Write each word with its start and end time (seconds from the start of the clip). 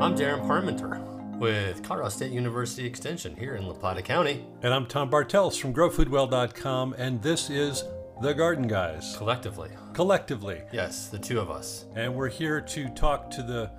I'm 0.00 0.16
Darren 0.16 0.46
Parmenter 0.46 0.98
with 1.36 1.82
Colorado 1.82 2.08
State 2.08 2.32
University 2.32 2.86
Extension 2.86 3.36
here 3.36 3.56
in 3.56 3.66
La 3.66 3.74
Plata 3.74 4.00
County. 4.00 4.46
And 4.62 4.72
I'm 4.72 4.86
Tom 4.86 5.10
Bartels 5.10 5.58
from 5.58 5.74
GrowFoodWell.com, 5.74 6.94
and 6.96 7.22
this 7.22 7.50
is 7.50 7.84
The 8.22 8.32
Garden 8.32 8.66
Guys. 8.66 9.14
Collectively. 9.18 9.68
Collectively. 9.92 10.62
Yes, 10.72 11.08
the 11.08 11.18
two 11.18 11.38
of 11.38 11.50
us. 11.50 11.84
And 11.94 12.14
we're 12.14 12.30
here 12.30 12.62
to 12.62 12.88
talk 12.88 13.30
to 13.32 13.42
the 13.42 13.70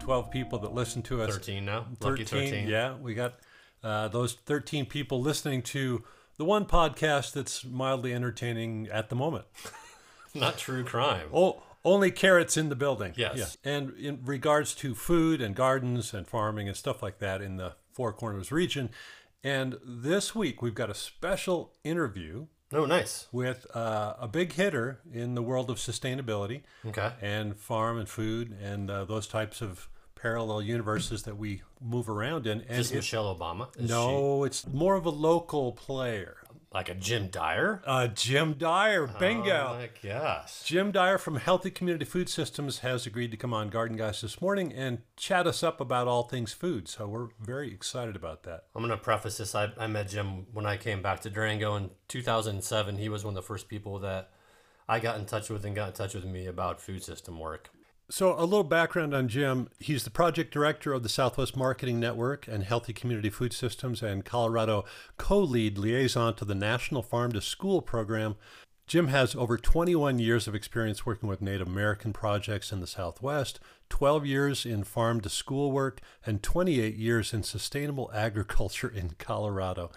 12 0.00 0.30
people 0.30 0.58
that 0.58 0.74
listen 0.74 1.00
to 1.04 1.22
us. 1.22 1.32
13 1.32 1.64
now. 1.64 1.86
13, 2.00 2.10
Lucky 2.10 2.24
13. 2.24 2.68
Yeah, 2.68 2.96
we 2.98 3.14
got 3.14 3.36
uh, 3.82 4.08
those 4.08 4.34
13 4.34 4.84
people 4.84 5.22
listening 5.22 5.62
to 5.62 6.04
the 6.36 6.44
one 6.44 6.66
podcast 6.66 7.32
that's 7.32 7.64
mildly 7.64 8.12
entertaining 8.12 8.86
at 8.92 9.08
the 9.08 9.16
moment. 9.16 9.46
Not 10.34 10.58
true 10.58 10.84
crime. 10.84 11.28
Oh, 11.32 11.62
only 11.84 12.10
carrots 12.10 12.56
in 12.56 12.68
the 12.68 12.76
building. 12.76 13.12
Yes. 13.16 13.56
Yeah. 13.64 13.72
And 13.72 13.96
in 13.98 14.20
regards 14.24 14.74
to 14.76 14.94
food 14.94 15.40
and 15.40 15.54
gardens 15.54 16.12
and 16.14 16.26
farming 16.26 16.68
and 16.68 16.76
stuff 16.76 17.02
like 17.02 17.18
that 17.18 17.40
in 17.42 17.56
the 17.56 17.74
Four 17.92 18.12
Corners 18.12 18.52
region. 18.52 18.90
And 19.42 19.78
this 19.84 20.34
week 20.34 20.60
we've 20.62 20.74
got 20.74 20.90
a 20.90 20.94
special 20.94 21.72
interview 21.84 22.46
Oh, 22.72 22.84
nice. 22.84 23.26
with 23.32 23.66
uh, 23.74 24.14
a 24.20 24.28
big 24.28 24.52
hitter 24.52 25.00
in 25.12 25.34
the 25.34 25.42
world 25.42 25.70
of 25.70 25.78
sustainability 25.78 26.62
Okay. 26.86 27.12
and 27.20 27.56
farm 27.56 27.98
and 27.98 28.08
food 28.08 28.56
and 28.62 28.90
uh, 28.90 29.04
those 29.06 29.26
types 29.26 29.60
of 29.60 29.88
parallel 30.14 30.60
universes 30.62 31.22
that 31.22 31.36
we 31.38 31.62
move 31.80 32.08
around 32.08 32.46
in. 32.46 32.60
And 32.68 32.84
it- 32.84 32.94
Michelle 32.94 33.34
Obama. 33.34 33.74
Is 33.76 33.88
no, 33.88 34.44
it's 34.44 34.66
more 34.66 34.94
of 34.94 35.06
a 35.06 35.10
local 35.10 35.72
player. 35.72 36.36
Like 36.72 36.88
a 36.88 36.94
Jim 36.94 37.28
Dyer? 37.28 37.82
Uh, 37.84 38.06
Jim 38.06 38.54
Dyer, 38.54 39.06
bingo. 39.18 39.74
Oh 39.74 39.78
my 39.78 39.90
gosh. 40.02 40.62
Jim 40.64 40.92
Dyer 40.92 41.18
from 41.18 41.36
Healthy 41.36 41.72
Community 41.72 42.04
Food 42.04 42.28
Systems 42.28 42.78
has 42.78 43.06
agreed 43.06 43.32
to 43.32 43.36
come 43.36 43.52
on 43.52 43.70
Garden 43.70 43.96
Guys 43.96 44.20
this 44.20 44.40
morning 44.40 44.72
and 44.72 44.98
chat 45.16 45.46
us 45.46 45.62
up 45.62 45.80
about 45.80 46.06
all 46.06 46.22
things 46.22 46.52
food. 46.52 46.86
So 46.86 47.08
we're 47.08 47.28
very 47.40 47.72
excited 47.72 48.14
about 48.14 48.44
that. 48.44 48.64
I'm 48.74 48.82
going 48.82 48.96
to 48.96 49.02
preface 49.02 49.38
this. 49.38 49.54
I, 49.54 49.72
I 49.76 49.88
met 49.88 50.08
Jim 50.08 50.46
when 50.52 50.66
I 50.66 50.76
came 50.76 51.02
back 51.02 51.20
to 51.20 51.30
Durango 51.30 51.74
in 51.74 51.90
2007. 52.08 52.98
He 52.98 53.08
was 53.08 53.24
one 53.24 53.32
of 53.32 53.36
the 53.36 53.46
first 53.46 53.68
people 53.68 53.98
that 54.00 54.30
I 54.88 55.00
got 55.00 55.18
in 55.18 55.26
touch 55.26 55.50
with 55.50 55.64
and 55.64 55.74
got 55.74 55.88
in 55.88 55.94
touch 55.94 56.14
with 56.14 56.24
me 56.24 56.46
about 56.46 56.80
food 56.80 57.02
system 57.02 57.38
work. 57.38 57.70
So, 58.12 58.34
a 58.36 58.42
little 58.42 58.64
background 58.64 59.14
on 59.14 59.28
Jim. 59.28 59.68
He's 59.78 60.02
the 60.02 60.10
project 60.10 60.52
director 60.52 60.92
of 60.92 61.04
the 61.04 61.08
Southwest 61.08 61.56
Marketing 61.56 62.00
Network 62.00 62.48
and 62.48 62.64
Healthy 62.64 62.92
Community 62.92 63.30
Food 63.30 63.52
Systems 63.52 64.02
and 64.02 64.24
Colorado 64.24 64.84
co 65.16 65.38
lead 65.38 65.78
liaison 65.78 66.34
to 66.34 66.44
the 66.44 66.56
National 66.56 67.02
Farm 67.02 67.30
to 67.30 67.40
School 67.40 67.80
program. 67.80 68.34
Jim 68.88 69.06
has 69.06 69.36
over 69.36 69.56
21 69.56 70.18
years 70.18 70.48
of 70.48 70.56
experience 70.56 71.06
working 71.06 71.28
with 71.28 71.40
Native 71.40 71.68
American 71.68 72.12
projects 72.12 72.72
in 72.72 72.80
the 72.80 72.88
Southwest, 72.88 73.60
12 73.90 74.26
years 74.26 74.66
in 74.66 74.82
farm 74.82 75.20
to 75.20 75.28
school 75.28 75.70
work, 75.70 76.00
and 76.26 76.42
28 76.42 76.96
years 76.96 77.32
in 77.32 77.44
sustainable 77.44 78.10
agriculture 78.12 78.88
in 78.92 79.10
Colorado. 79.20 79.92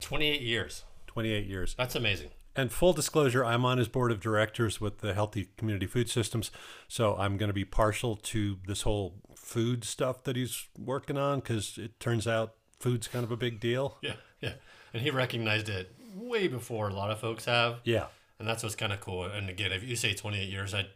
28 0.00 0.40
years. 0.40 0.84
28 1.08 1.46
years. 1.46 1.74
That's 1.76 1.96
amazing. 1.96 2.30
And 2.60 2.70
full 2.70 2.92
disclosure, 2.92 3.42
I'm 3.42 3.64
on 3.64 3.78
his 3.78 3.88
board 3.88 4.12
of 4.12 4.20
directors 4.20 4.82
with 4.82 4.98
the 4.98 5.14
Healthy 5.14 5.48
Community 5.56 5.86
Food 5.86 6.10
Systems. 6.10 6.50
So 6.88 7.16
I'm 7.16 7.38
going 7.38 7.48
to 7.48 7.54
be 7.54 7.64
partial 7.64 8.16
to 8.16 8.58
this 8.66 8.82
whole 8.82 9.14
food 9.34 9.82
stuff 9.82 10.24
that 10.24 10.36
he's 10.36 10.68
working 10.78 11.16
on 11.16 11.40
because 11.40 11.78
it 11.78 11.98
turns 11.98 12.28
out 12.28 12.56
food's 12.78 13.08
kind 13.08 13.24
of 13.24 13.32
a 13.32 13.36
big 13.36 13.60
deal. 13.60 13.96
Yeah, 14.02 14.16
yeah. 14.42 14.52
And 14.92 15.02
he 15.02 15.10
recognized 15.10 15.70
it 15.70 15.94
way 16.14 16.48
before 16.48 16.90
a 16.90 16.92
lot 16.92 17.10
of 17.10 17.18
folks 17.18 17.46
have. 17.46 17.80
Yeah. 17.84 18.08
And 18.38 18.46
that's 18.46 18.62
what's 18.62 18.74
kind 18.74 18.92
of 18.92 19.00
cool. 19.00 19.24
And 19.24 19.48
again, 19.48 19.72
if 19.72 19.82
you 19.82 19.96
say 19.96 20.12
28 20.12 20.46
years, 20.46 20.74
I, 20.74 20.86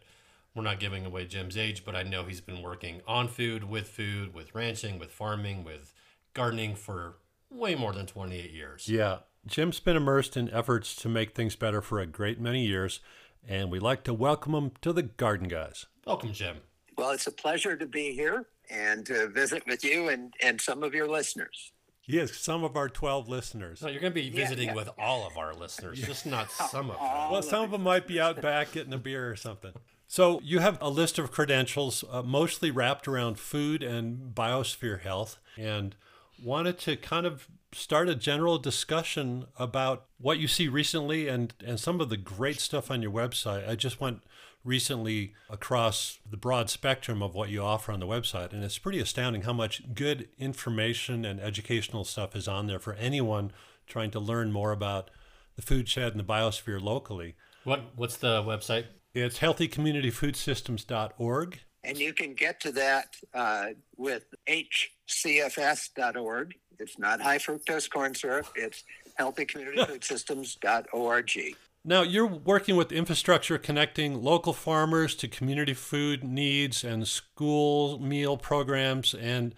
we're 0.55 0.65
not 0.65 0.81
giving 0.81 1.07
away 1.07 1.25
Jim's 1.25 1.57
age, 1.57 1.83
but 1.83 1.97
I 1.97 2.03
know 2.03 2.25
he's 2.25 2.43
been 2.43 2.61
working 2.61 3.01
on 3.09 3.27
food, 3.27 3.65
with 3.65 3.89
food, 3.89 4.35
with 4.35 4.55
ranching, 4.55 4.99
with 4.99 5.11
farming, 5.11 5.65
with 5.65 5.95
gardening 6.35 6.75
for 6.75 7.17
way 7.51 7.75
more 7.75 7.95
than 7.95 8.05
28 8.05 8.51
years. 8.51 8.87
Yeah. 8.87 9.21
Jim's 9.47 9.81
been 9.81 9.97
immersed 9.97 10.37
in 10.37 10.51
efforts 10.51 10.95
to 10.97 11.09
make 11.09 11.35
things 11.35 11.57
better 11.57 11.81
for 11.81 12.01
a 12.01 12.07
great 12.07 12.41
many 12.41 12.65
years. 12.67 13.01
And 13.47 13.71
we'd 13.71 13.83
like 13.83 14.05
to 14.05 14.15
welcome 14.15 14.55
him 14.55 14.73
to 14.81 14.93
the 14.93 15.03
Garden 15.03 15.49
Guys. 15.49 15.87
Welcome, 16.07 16.33
Jim. 16.33 16.59
Well, 16.97 17.11
it's 17.11 17.27
a 17.27 17.33
pleasure 17.33 17.77
to 17.77 17.87
be 17.87 18.13
here 18.15 18.47
and 18.71 19.05
to 19.07 19.29
visit 19.29 19.65
with 19.67 19.85
you 19.85 20.09
and, 20.09 20.33
and 20.43 20.61
some 20.61 20.83
of 20.83 20.95
your 20.95 21.09
listeners. 21.09 21.73
Yes, 22.07 22.37
some 22.37 22.65
of 22.65 22.77
our 22.77 22.89
12 22.89 23.29
listeners. 23.29 23.83
No, 23.83 23.89
you're 23.89 24.01
going 24.01 24.13
to 24.13 24.21
be 24.21 24.29
Yeah, 24.29 24.43
visiting 24.45 24.69
yeah. 24.69 24.75
with 24.75 24.91
all 24.99 25.27
of 25.27 25.37
our 25.39 25.55
listeners, 25.55 26.01
just 26.01 26.27
not 26.27 26.51
some 26.51 26.91
of 26.91 26.97
them. 26.99 27.31
Well, 27.31 27.43
some 27.43 27.65
of 27.65 27.71
them 27.71 27.83
might 27.83 28.07
be 28.07 28.21
out 28.21 28.41
back 28.41 28.73
getting 28.73 28.93
a 28.93 28.99
beer 28.99 29.31
or 29.31 29.37
something. 29.37 29.73
So 30.07 30.39
you 30.43 30.59
have 30.61 30.79
a 30.81 30.91
list 30.91 31.19
of 31.19 31.33
credentials, 31.33 32.05
uh, 32.11 32.23
mostly 32.23 32.71
wrapped 32.71 33.09
around 33.09 33.39
food 33.39 33.83
and 33.83 34.35
biosphere 34.35 35.01
health, 35.01 35.39
and 35.57 35.97
wanted 36.43 36.79
to 36.81 36.97
kind 36.97 37.25
of 37.27 37.49
start 37.75 38.09
a 38.09 38.15
general 38.15 38.59
discussion 38.59 39.47
about 39.59 40.07
what 40.19 40.39
you 40.39 40.49
see 40.49 40.69
recently 40.69 41.29
and 41.29 41.53
and 41.65 41.79
some 41.79 42.01
of 42.01 42.09
the 42.09 42.17
great 42.17 42.61
stuff 42.61 42.91
on 42.91 43.03
your 43.03 43.11
website. 43.11 43.69
I 43.69 43.75
just 43.75 44.01
went 44.01 44.23
recently 44.65 45.35
across 45.51 46.19
the 46.29 46.39
broad 46.39 46.71
spectrum 46.71 47.23
of 47.23 47.35
what 47.35 47.51
you 47.51 47.63
offer 47.63 47.93
on 47.93 48.01
the 48.01 48.07
website, 48.07 48.53
and 48.53 48.65
it's 48.65 48.79
pretty 48.79 48.99
astounding 48.99 49.43
how 49.43 49.53
much 49.53 49.95
good 49.95 50.29
information 50.39 51.25
and 51.25 51.41
educational 51.41 52.05
stuff 52.05 52.35
is 52.35 52.49
on 52.49 52.67
there 52.67 52.79
for 52.79 52.95
anyone 52.95 53.53
trying 53.87 54.11
to 54.11 54.19
learn 54.19 54.51
more 54.51 54.73
about 54.73 55.11
the 55.57 55.63
food 55.63 55.89
shed 55.89 56.13
and 56.13 56.21
the 56.21 56.25
biosphere 56.25 56.83
locally. 56.83 57.37
What 57.65 57.93
What's 57.97 58.17
the 58.17 58.43
website? 58.43 58.87
It's 59.13 59.39
healthycommunityfoodsystems.org. 59.39 61.61
And 61.85 61.99
you 61.99 62.13
can 62.13 62.35
get 62.35 62.61
to 62.61 62.71
that 62.73 63.17
uh, 63.35 63.67
with 63.97 64.27
hcfs.org. 64.49 66.55
It's 66.79 66.99
not 66.99 67.21
high 67.21 67.39
fructose 67.39 67.91
corn 67.91 68.15
syrup, 68.15 68.47
it's 68.57 68.85
healthycommunityfoodsystems.org. 69.21 71.57
Now, 71.87 72.01
you're 72.01 72.27
working 72.27 72.77
with 72.77 72.93
infrastructure 72.93 73.59
connecting 73.59 74.23
local 74.23 74.55
farmers 74.55 75.15
to 75.17 75.29
community 75.29 75.75
food 75.75 76.25
needs 76.25 76.83
and 76.83 77.07
school 77.07 78.01
meal 78.01 78.39
programs, 78.39 79.13
and 79.13 79.55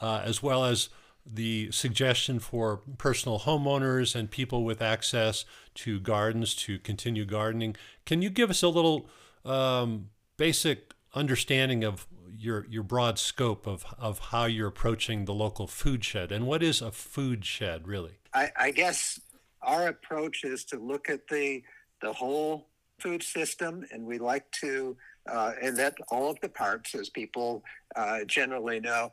uh, 0.00 0.22
as 0.24 0.42
well 0.42 0.64
as 0.64 0.88
the 1.24 1.70
suggestion 1.70 2.40
for 2.40 2.78
personal 2.96 3.40
homeowners 3.40 4.16
and 4.16 4.30
people 4.30 4.64
with 4.64 4.82
access 4.82 5.44
to 5.74 6.00
gardens 6.00 6.54
to 6.54 6.78
continue 6.80 7.24
gardening. 7.24 7.76
Can 8.06 8.22
you 8.22 8.30
give 8.30 8.50
us 8.50 8.62
a 8.62 8.68
little 8.68 9.08
um, 9.44 10.08
basic 10.36 10.87
understanding 11.18 11.84
of 11.84 12.06
your 12.36 12.66
your 12.70 12.82
broad 12.82 13.18
scope 13.18 13.66
of, 13.66 13.84
of 13.98 14.18
how 14.18 14.44
you're 14.44 14.68
approaching 14.68 15.24
the 15.24 15.34
local 15.34 15.66
food 15.66 16.04
shed 16.04 16.30
and 16.30 16.46
what 16.46 16.62
is 16.62 16.80
a 16.80 16.92
food 16.92 17.44
shed 17.44 17.88
really? 17.88 18.18
I, 18.32 18.50
I 18.56 18.70
guess 18.70 19.20
our 19.62 19.88
approach 19.88 20.44
is 20.44 20.64
to 20.66 20.78
look 20.78 21.10
at 21.10 21.26
the 21.28 21.62
the 22.00 22.12
whole 22.12 22.68
food 22.98 23.22
system, 23.22 23.84
and 23.92 24.04
we 24.04 24.18
like 24.18 24.50
to, 24.52 24.96
uh, 25.30 25.52
and 25.62 25.76
that 25.76 25.94
all 26.10 26.30
of 26.30 26.40
the 26.40 26.48
parts, 26.48 26.94
as 26.94 27.08
people 27.08 27.62
uh, 27.96 28.24
generally 28.26 28.80
know. 28.80 29.10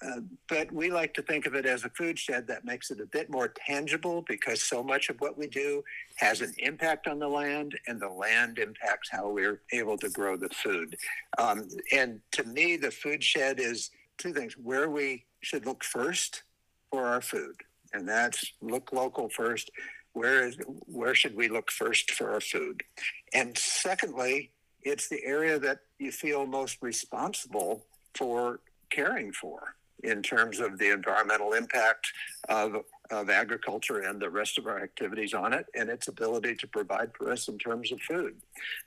Uh, 0.00 0.20
but 0.48 0.70
we 0.70 0.90
like 0.90 1.12
to 1.12 1.22
think 1.22 1.44
of 1.44 1.54
it 1.54 1.66
as 1.66 1.84
a 1.84 1.88
food 1.90 2.18
shed 2.18 2.46
that 2.46 2.64
makes 2.64 2.90
it 2.90 3.00
a 3.00 3.06
bit 3.06 3.28
more 3.28 3.52
tangible 3.66 4.24
because 4.28 4.62
so 4.62 4.82
much 4.82 5.08
of 5.08 5.20
what 5.20 5.36
we 5.36 5.48
do 5.48 5.82
has 6.16 6.40
an 6.40 6.54
impact 6.58 7.08
on 7.08 7.18
the 7.18 7.26
land, 7.26 7.76
and 7.88 8.00
the 8.00 8.08
land 8.08 8.58
impacts 8.58 9.08
how 9.10 9.28
we're 9.28 9.60
able 9.72 9.98
to 9.98 10.08
grow 10.10 10.36
the 10.36 10.48
food. 10.50 10.96
Um, 11.36 11.68
and 11.92 12.20
to 12.32 12.44
me, 12.44 12.76
the 12.76 12.92
food 12.92 13.24
shed 13.24 13.58
is 13.58 13.90
two 14.18 14.32
things 14.32 14.54
where 14.56 14.88
we 14.88 15.24
should 15.40 15.66
look 15.66 15.82
first 15.82 16.42
for 16.90 17.06
our 17.06 17.20
food 17.20 17.56
and 17.92 18.08
that's 18.08 18.52
look 18.60 18.92
local 18.92 19.28
first. 19.28 19.70
Where 20.12 20.46
is 20.46 20.56
where 20.86 21.14
should 21.14 21.36
we 21.36 21.48
look 21.48 21.70
first 21.70 22.10
for 22.12 22.32
our 22.32 22.40
food? 22.40 22.82
And 23.32 23.56
secondly, 23.56 24.50
it's 24.82 25.08
the 25.08 25.24
area 25.24 25.58
that 25.58 25.80
you 25.98 26.12
feel 26.12 26.46
most 26.46 26.78
responsible 26.80 27.86
for 28.14 28.60
caring 28.90 29.32
for 29.32 29.74
in 30.04 30.22
terms 30.22 30.60
of 30.60 30.78
the 30.78 30.92
environmental 30.92 31.52
impact 31.52 32.12
of, 32.48 32.76
of 33.10 33.30
agriculture 33.30 34.00
and 34.00 34.20
the 34.20 34.30
rest 34.30 34.58
of 34.58 34.66
our 34.66 34.80
activities 34.80 35.34
on 35.34 35.52
it 35.52 35.66
and 35.74 35.88
its 35.88 36.08
ability 36.08 36.54
to 36.54 36.66
provide 36.66 37.10
for 37.16 37.32
us 37.32 37.48
in 37.48 37.58
terms 37.58 37.92
of 37.92 38.00
food. 38.00 38.36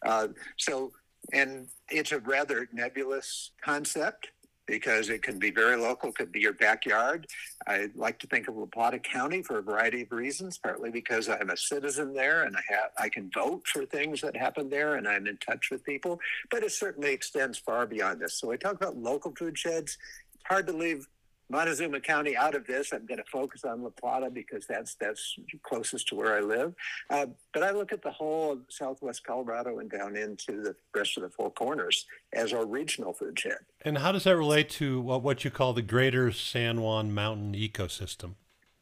Uh, 0.05 0.27
so, 0.57 0.91
and 1.33 1.67
it's 1.89 2.11
a 2.11 2.19
rather 2.19 2.67
nebulous 2.73 3.51
concept 3.63 4.29
because 4.71 5.09
it 5.09 5.21
can 5.21 5.37
be 5.37 5.51
very 5.51 5.75
local, 5.75 6.13
could 6.13 6.31
be 6.31 6.39
your 6.39 6.53
backyard. 6.53 7.27
I 7.67 7.89
like 7.93 8.19
to 8.19 8.27
think 8.27 8.47
of 8.47 8.55
La 8.55 8.65
Plata 8.65 8.99
County 8.99 9.41
for 9.41 9.57
a 9.57 9.61
variety 9.61 10.03
of 10.03 10.11
reasons, 10.11 10.57
partly 10.57 10.89
because 10.89 11.27
I'm 11.27 11.49
a 11.49 11.57
citizen 11.57 12.13
there 12.13 12.43
and 12.43 12.55
I 12.55 12.61
have 12.69 12.91
I 12.97 13.09
can 13.09 13.29
vote 13.33 13.67
for 13.67 13.85
things 13.85 14.21
that 14.21 14.35
happen 14.37 14.69
there 14.69 14.95
and 14.95 15.07
I'm 15.07 15.27
in 15.27 15.37
touch 15.37 15.69
with 15.71 15.83
people, 15.83 16.19
but 16.49 16.63
it 16.63 16.71
certainly 16.71 17.11
extends 17.11 17.57
far 17.57 17.85
beyond 17.85 18.21
this. 18.21 18.39
So 18.39 18.47
we 18.47 18.57
talk 18.57 18.75
about 18.75 18.95
local 18.95 19.33
food 19.37 19.57
sheds. 19.57 19.97
Hard 20.45 20.67
to 20.67 20.73
leave 20.73 21.07
Montezuma 21.49 21.99
County 21.99 22.37
out 22.37 22.55
of 22.55 22.65
this. 22.65 22.93
I'm 22.93 23.05
going 23.05 23.17
to 23.17 23.25
focus 23.25 23.65
on 23.65 23.83
La 23.83 23.89
Plata 23.89 24.29
because 24.29 24.65
that's 24.65 24.95
that's 24.95 25.35
closest 25.63 26.07
to 26.09 26.15
where 26.15 26.35
I 26.35 26.39
live. 26.39 26.73
Uh, 27.09 27.27
but 27.53 27.63
I 27.63 27.71
look 27.71 27.91
at 27.91 28.01
the 28.01 28.11
whole 28.11 28.53
of 28.53 28.59
Southwest 28.69 29.25
Colorado 29.25 29.79
and 29.79 29.91
down 29.91 30.15
into 30.15 30.61
the 30.61 30.75
rest 30.95 31.17
of 31.17 31.23
the 31.23 31.29
Four 31.29 31.51
Corners 31.51 32.05
as 32.33 32.53
our 32.53 32.65
regional 32.65 33.13
food 33.13 33.37
shed. 33.37 33.57
And 33.83 33.97
how 33.97 34.11
does 34.11 34.23
that 34.23 34.37
relate 34.37 34.69
to 34.71 35.01
what 35.01 35.43
you 35.43 35.51
call 35.51 35.73
the 35.73 35.81
Greater 35.81 36.31
San 36.31 36.81
Juan 36.81 37.13
Mountain 37.13 37.53
ecosystem? 37.53 38.35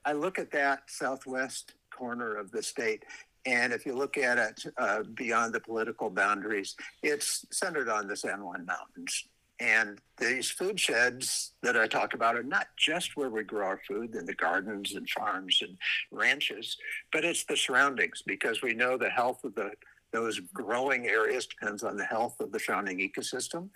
I 0.06 0.14
look 0.14 0.40
at 0.40 0.52
that 0.52 0.84
southwest 0.88 1.74
corner 1.92 2.36
of 2.36 2.52
the 2.52 2.64
state 2.64 3.04
and 3.46 3.74
if 3.74 3.86
you 3.86 3.94
look 3.96 4.18
at 4.18 4.38
it 4.38 4.74
uh, 4.78 5.04
beyond 5.14 5.54
the 5.54 5.60
political 5.60 6.10
boundaries, 6.10 6.76
it's 7.02 7.46
centered 7.52 7.90
on 7.90 8.08
the 8.08 8.16
San 8.16 8.44
Juan 8.44 8.66
Mountains. 8.66 9.28
And 9.60 10.00
these 10.18 10.50
food 10.50 10.80
sheds 10.80 11.52
that 11.64 11.76
I 11.76 11.88
talk 11.88 12.14
about 12.14 12.38
are 12.38 12.44
not 12.44 12.68
just 12.78 13.18
where 13.18 13.30
we 13.30 13.44
grow 13.44 13.68
our 13.68 13.82
food 13.88 14.16
in 14.16 14.26
the 14.26 14.34
gardens 14.34 14.96
and 14.96 15.10
farms 15.10 15.62
and 15.62 15.78
ranches, 16.12 16.78
but 17.12 17.26
it's 17.26 17.44
the 17.44 17.58
surroundings 17.58 18.24
because 18.26 18.62
we 18.62 18.74
know 18.74 18.98
the 18.98 19.10
health 19.10 19.44
of 19.44 19.56
the 19.56 19.72
those 20.12 20.40
growing 20.54 21.08
areas 21.08 21.46
depends 21.46 21.84
on 21.84 21.96
the 21.96 22.06
health 22.06 22.40
of 22.40 22.52
the 22.52 22.60
surrounding 22.60 22.98
ecosystem 22.98 23.70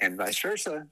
and 0.00 0.16
vice 0.16 0.40
versa. 0.40 0.84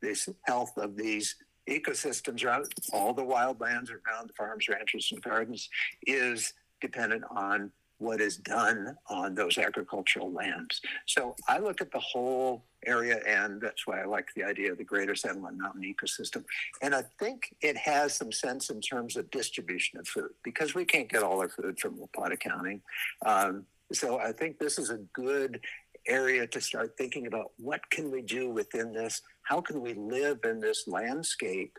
The 0.00 0.34
health 0.46 0.76
of 0.78 0.96
these 0.96 1.36
ecosystems 1.68 2.44
around 2.44 2.66
all 2.92 3.14
the 3.14 3.22
wildlands 3.22 3.90
around 3.90 4.28
the 4.28 4.34
farms, 4.36 4.68
ranches, 4.68 5.10
and 5.12 5.22
gardens 5.22 5.68
is 6.08 6.54
dependent 6.80 7.22
on 7.30 7.70
what 8.02 8.20
is 8.20 8.36
done 8.36 8.96
on 9.08 9.34
those 9.34 9.56
agricultural 9.58 10.32
lands. 10.32 10.80
So 11.06 11.36
I 11.48 11.58
look 11.58 11.80
at 11.80 11.92
the 11.92 12.00
whole 12.00 12.64
area, 12.84 13.20
and 13.26 13.60
that's 13.60 13.86
why 13.86 14.02
I 14.02 14.04
like 14.04 14.28
the 14.34 14.42
idea 14.42 14.72
of 14.72 14.78
the 14.78 14.84
greater 14.84 15.14
San 15.14 15.40
Juan 15.40 15.58
Mountain 15.58 15.82
ecosystem. 15.82 16.44
And 16.82 16.94
I 16.94 17.04
think 17.18 17.54
it 17.60 17.76
has 17.76 18.14
some 18.14 18.32
sense 18.32 18.70
in 18.70 18.80
terms 18.80 19.16
of 19.16 19.30
distribution 19.30 20.00
of 20.00 20.08
food 20.08 20.30
because 20.42 20.74
we 20.74 20.84
can't 20.84 21.08
get 21.08 21.22
all 21.22 21.40
our 21.40 21.48
food 21.48 21.78
from 21.78 21.98
La 22.00 22.06
Plata 22.12 22.36
County. 22.36 22.80
Um, 23.24 23.64
so 23.92 24.18
I 24.18 24.32
think 24.32 24.58
this 24.58 24.78
is 24.78 24.90
a 24.90 24.98
good 25.12 25.60
area 26.08 26.46
to 26.48 26.60
start 26.60 26.96
thinking 26.98 27.28
about 27.28 27.52
what 27.58 27.88
can 27.90 28.10
we 28.10 28.22
do 28.22 28.50
within 28.50 28.92
this? 28.92 29.22
How 29.42 29.60
can 29.60 29.80
we 29.80 29.94
live 29.94 30.40
in 30.44 30.58
this 30.58 30.88
landscape? 30.88 31.78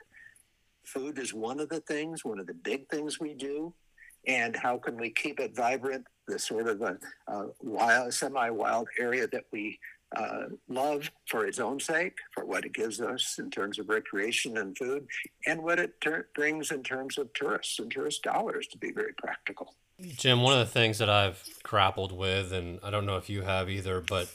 Food 0.85 1.19
is 1.19 1.33
one 1.33 1.59
of 1.59 1.69
the 1.69 1.81
things, 1.81 2.23
one 2.23 2.39
of 2.39 2.47
the 2.47 2.53
big 2.53 2.87
things 2.89 3.19
we 3.19 3.33
do 3.33 3.73
and 4.27 4.55
how 4.55 4.77
can 4.77 4.97
we 4.97 5.09
keep 5.09 5.39
it 5.39 5.55
vibrant, 5.55 6.05
the 6.27 6.39
sort 6.39 6.67
of 6.67 6.81
a, 6.81 6.97
a 7.27 7.45
wild, 7.61 8.13
semi-wild 8.13 8.87
area 8.99 9.27
that 9.27 9.45
we 9.51 9.79
uh, 10.15 10.45
love 10.67 11.09
for 11.27 11.45
its 11.45 11.59
own 11.59 11.79
sake, 11.79 12.17
for 12.31 12.45
what 12.45 12.65
it 12.65 12.73
gives 12.73 13.01
us 13.01 13.39
in 13.39 13.49
terms 13.49 13.79
of 13.79 13.89
recreation 13.89 14.57
and 14.57 14.77
food, 14.77 15.07
and 15.47 15.63
what 15.63 15.79
it 15.79 15.99
ter- 16.01 16.27
brings 16.35 16.71
in 16.71 16.83
terms 16.83 17.17
of 17.17 17.33
tourists 17.33 17.79
and 17.79 17.91
tourist 17.91 18.21
dollars 18.23 18.67
to 18.67 18.77
be 18.77 18.91
very 18.91 19.13
practical. 19.13 19.75
Jim, 19.99 20.41
one 20.41 20.53
of 20.53 20.59
the 20.59 20.71
things 20.71 20.97
that 20.99 21.09
I've 21.09 21.43
grappled 21.63 22.11
with, 22.11 22.51
and 22.51 22.79
I 22.83 22.89
don't 22.89 23.05
know 23.05 23.17
if 23.17 23.29
you 23.29 23.41
have 23.41 23.69
either, 23.69 24.01
but 24.01 24.31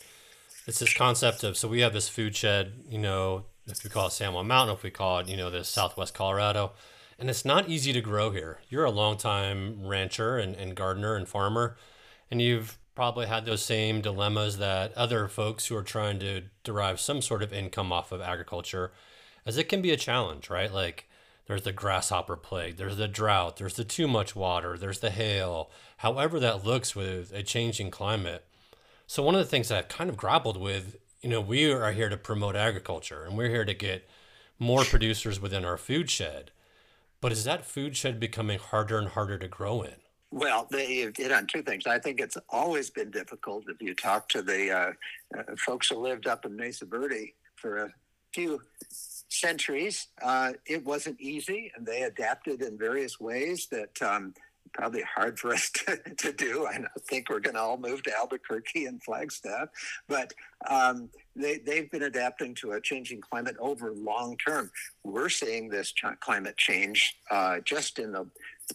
it's 0.66 0.78
this 0.78 0.94
concept 0.94 1.44
of 1.44 1.56
so 1.56 1.68
we 1.68 1.80
have 1.80 1.92
this 1.92 2.08
food 2.08 2.34
shed, 2.34 2.72
you 2.88 2.98
know, 2.98 3.44
if 3.66 3.84
we 3.84 3.90
call 3.90 4.06
it 4.06 4.12
San 4.12 4.32
Juan 4.32 4.46
Mountain, 4.46 4.76
if 4.76 4.82
we 4.82 4.90
call 4.90 5.18
it, 5.18 5.28
you 5.28 5.36
know, 5.36 5.50
this 5.50 5.68
Southwest 5.68 6.14
Colorado 6.14 6.72
and 7.18 7.28
it's 7.28 7.44
not 7.44 7.68
easy 7.68 7.92
to 7.92 8.00
grow 8.00 8.30
here. 8.30 8.60
You're 8.68 8.84
a 8.84 8.90
longtime 8.90 9.86
rancher 9.86 10.38
and, 10.38 10.54
and 10.54 10.76
gardener 10.76 11.16
and 11.16 11.28
farmer, 11.28 11.76
and 12.30 12.40
you've 12.40 12.78
probably 12.94 13.26
had 13.26 13.44
those 13.44 13.64
same 13.64 14.00
dilemmas 14.00 14.58
that 14.58 14.92
other 14.94 15.28
folks 15.28 15.66
who 15.66 15.76
are 15.76 15.82
trying 15.82 16.18
to 16.20 16.42
derive 16.64 17.00
some 17.00 17.22
sort 17.22 17.42
of 17.42 17.52
income 17.52 17.92
off 17.92 18.12
of 18.12 18.20
agriculture, 18.20 18.92
as 19.46 19.56
it 19.56 19.68
can 19.68 19.82
be 19.82 19.90
a 19.90 19.96
challenge, 19.96 20.50
right? 20.50 20.72
Like 20.72 21.08
there's 21.46 21.62
the 21.62 21.72
grasshopper 21.72 22.36
plague, 22.36 22.76
there's 22.76 22.96
the 22.96 23.08
drought, 23.08 23.56
there's 23.56 23.74
the 23.74 23.84
too 23.84 24.06
much 24.06 24.36
water, 24.36 24.76
there's 24.76 25.00
the 25.00 25.10
hail, 25.10 25.70
however 25.98 26.38
that 26.40 26.64
looks 26.64 26.94
with 26.94 27.32
a 27.32 27.42
changing 27.42 27.90
climate. 27.90 28.44
So, 29.06 29.22
one 29.22 29.34
of 29.34 29.40
the 29.40 29.46
things 29.46 29.68
that 29.68 29.78
I've 29.78 29.88
kind 29.88 30.10
of 30.10 30.16
grappled 30.16 30.56
with, 30.56 30.96
you 31.22 31.30
know, 31.30 31.40
we 31.40 31.72
are 31.72 31.92
here 31.92 32.08
to 32.08 32.16
promote 32.16 32.56
agriculture 32.56 33.24
and 33.24 33.38
we're 33.38 33.48
here 33.48 33.64
to 33.64 33.74
get 33.74 34.08
more 34.58 34.84
producers 34.84 35.40
within 35.40 35.64
our 35.64 35.76
food 35.76 36.10
shed. 36.10 36.50
But 37.20 37.32
is 37.32 37.44
that 37.44 37.64
food 37.64 37.96
shed 37.96 38.20
becoming 38.20 38.58
harder 38.58 38.98
and 38.98 39.08
harder 39.08 39.38
to 39.38 39.48
grow 39.48 39.82
in? 39.82 39.96
Well, 40.30 40.68
they 40.70 41.10
hit 41.16 41.32
on 41.32 41.46
two 41.46 41.62
things. 41.62 41.86
I 41.86 41.98
think 41.98 42.20
it's 42.20 42.36
always 42.50 42.90
been 42.90 43.10
difficult. 43.10 43.64
If 43.68 43.80
you 43.80 43.94
talk 43.94 44.28
to 44.30 44.42
the 44.42 44.70
uh, 44.70 44.92
uh, 45.38 45.42
folks 45.56 45.88
who 45.88 45.96
lived 45.96 46.26
up 46.26 46.44
in 46.44 46.54
Mesa 46.54 46.84
Verde 46.84 47.34
for 47.56 47.78
a 47.78 47.92
few 48.34 48.60
centuries, 49.28 50.08
uh, 50.22 50.52
it 50.66 50.84
wasn't 50.84 51.18
easy, 51.20 51.72
and 51.74 51.86
they 51.86 52.02
adapted 52.02 52.60
in 52.60 52.76
various 52.76 53.18
ways 53.18 53.68
that 53.70 54.00
um, 54.02 54.34
probably 54.72 55.02
hard 55.02 55.38
for 55.38 55.52
us 55.52 55.70
to, 55.86 55.96
to 55.96 56.32
do. 56.32 56.66
I 56.66 56.78
think 57.08 57.28
we're 57.28 57.40
going 57.40 57.54
to 57.54 57.60
all 57.60 57.78
move 57.78 58.02
to 58.04 58.16
Albuquerque 58.16 58.86
and 58.86 59.02
Flagstaff, 59.02 59.68
but 60.08 60.32
um, 60.68 61.08
they, 61.36 61.58
they've 61.58 61.90
been 61.90 62.02
adapting 62.02 62.54
to 62.56 62.72
a 62.72 62.80
changing 62.80 63.20
climate 63.20 63.56
over 63.58 63.92
long 63.92 64.36
term. 64.36 64.70
We're 65.04 65.28
seeing 65.28 65.68
this 65.68 65.92
ch- 65.92 66.04
climate 66.20 66.56
change 66.56 67.16
uh, 67.30 67.60
just 67.64 67.98
in 67.98 68.12
the, 68.12 68.26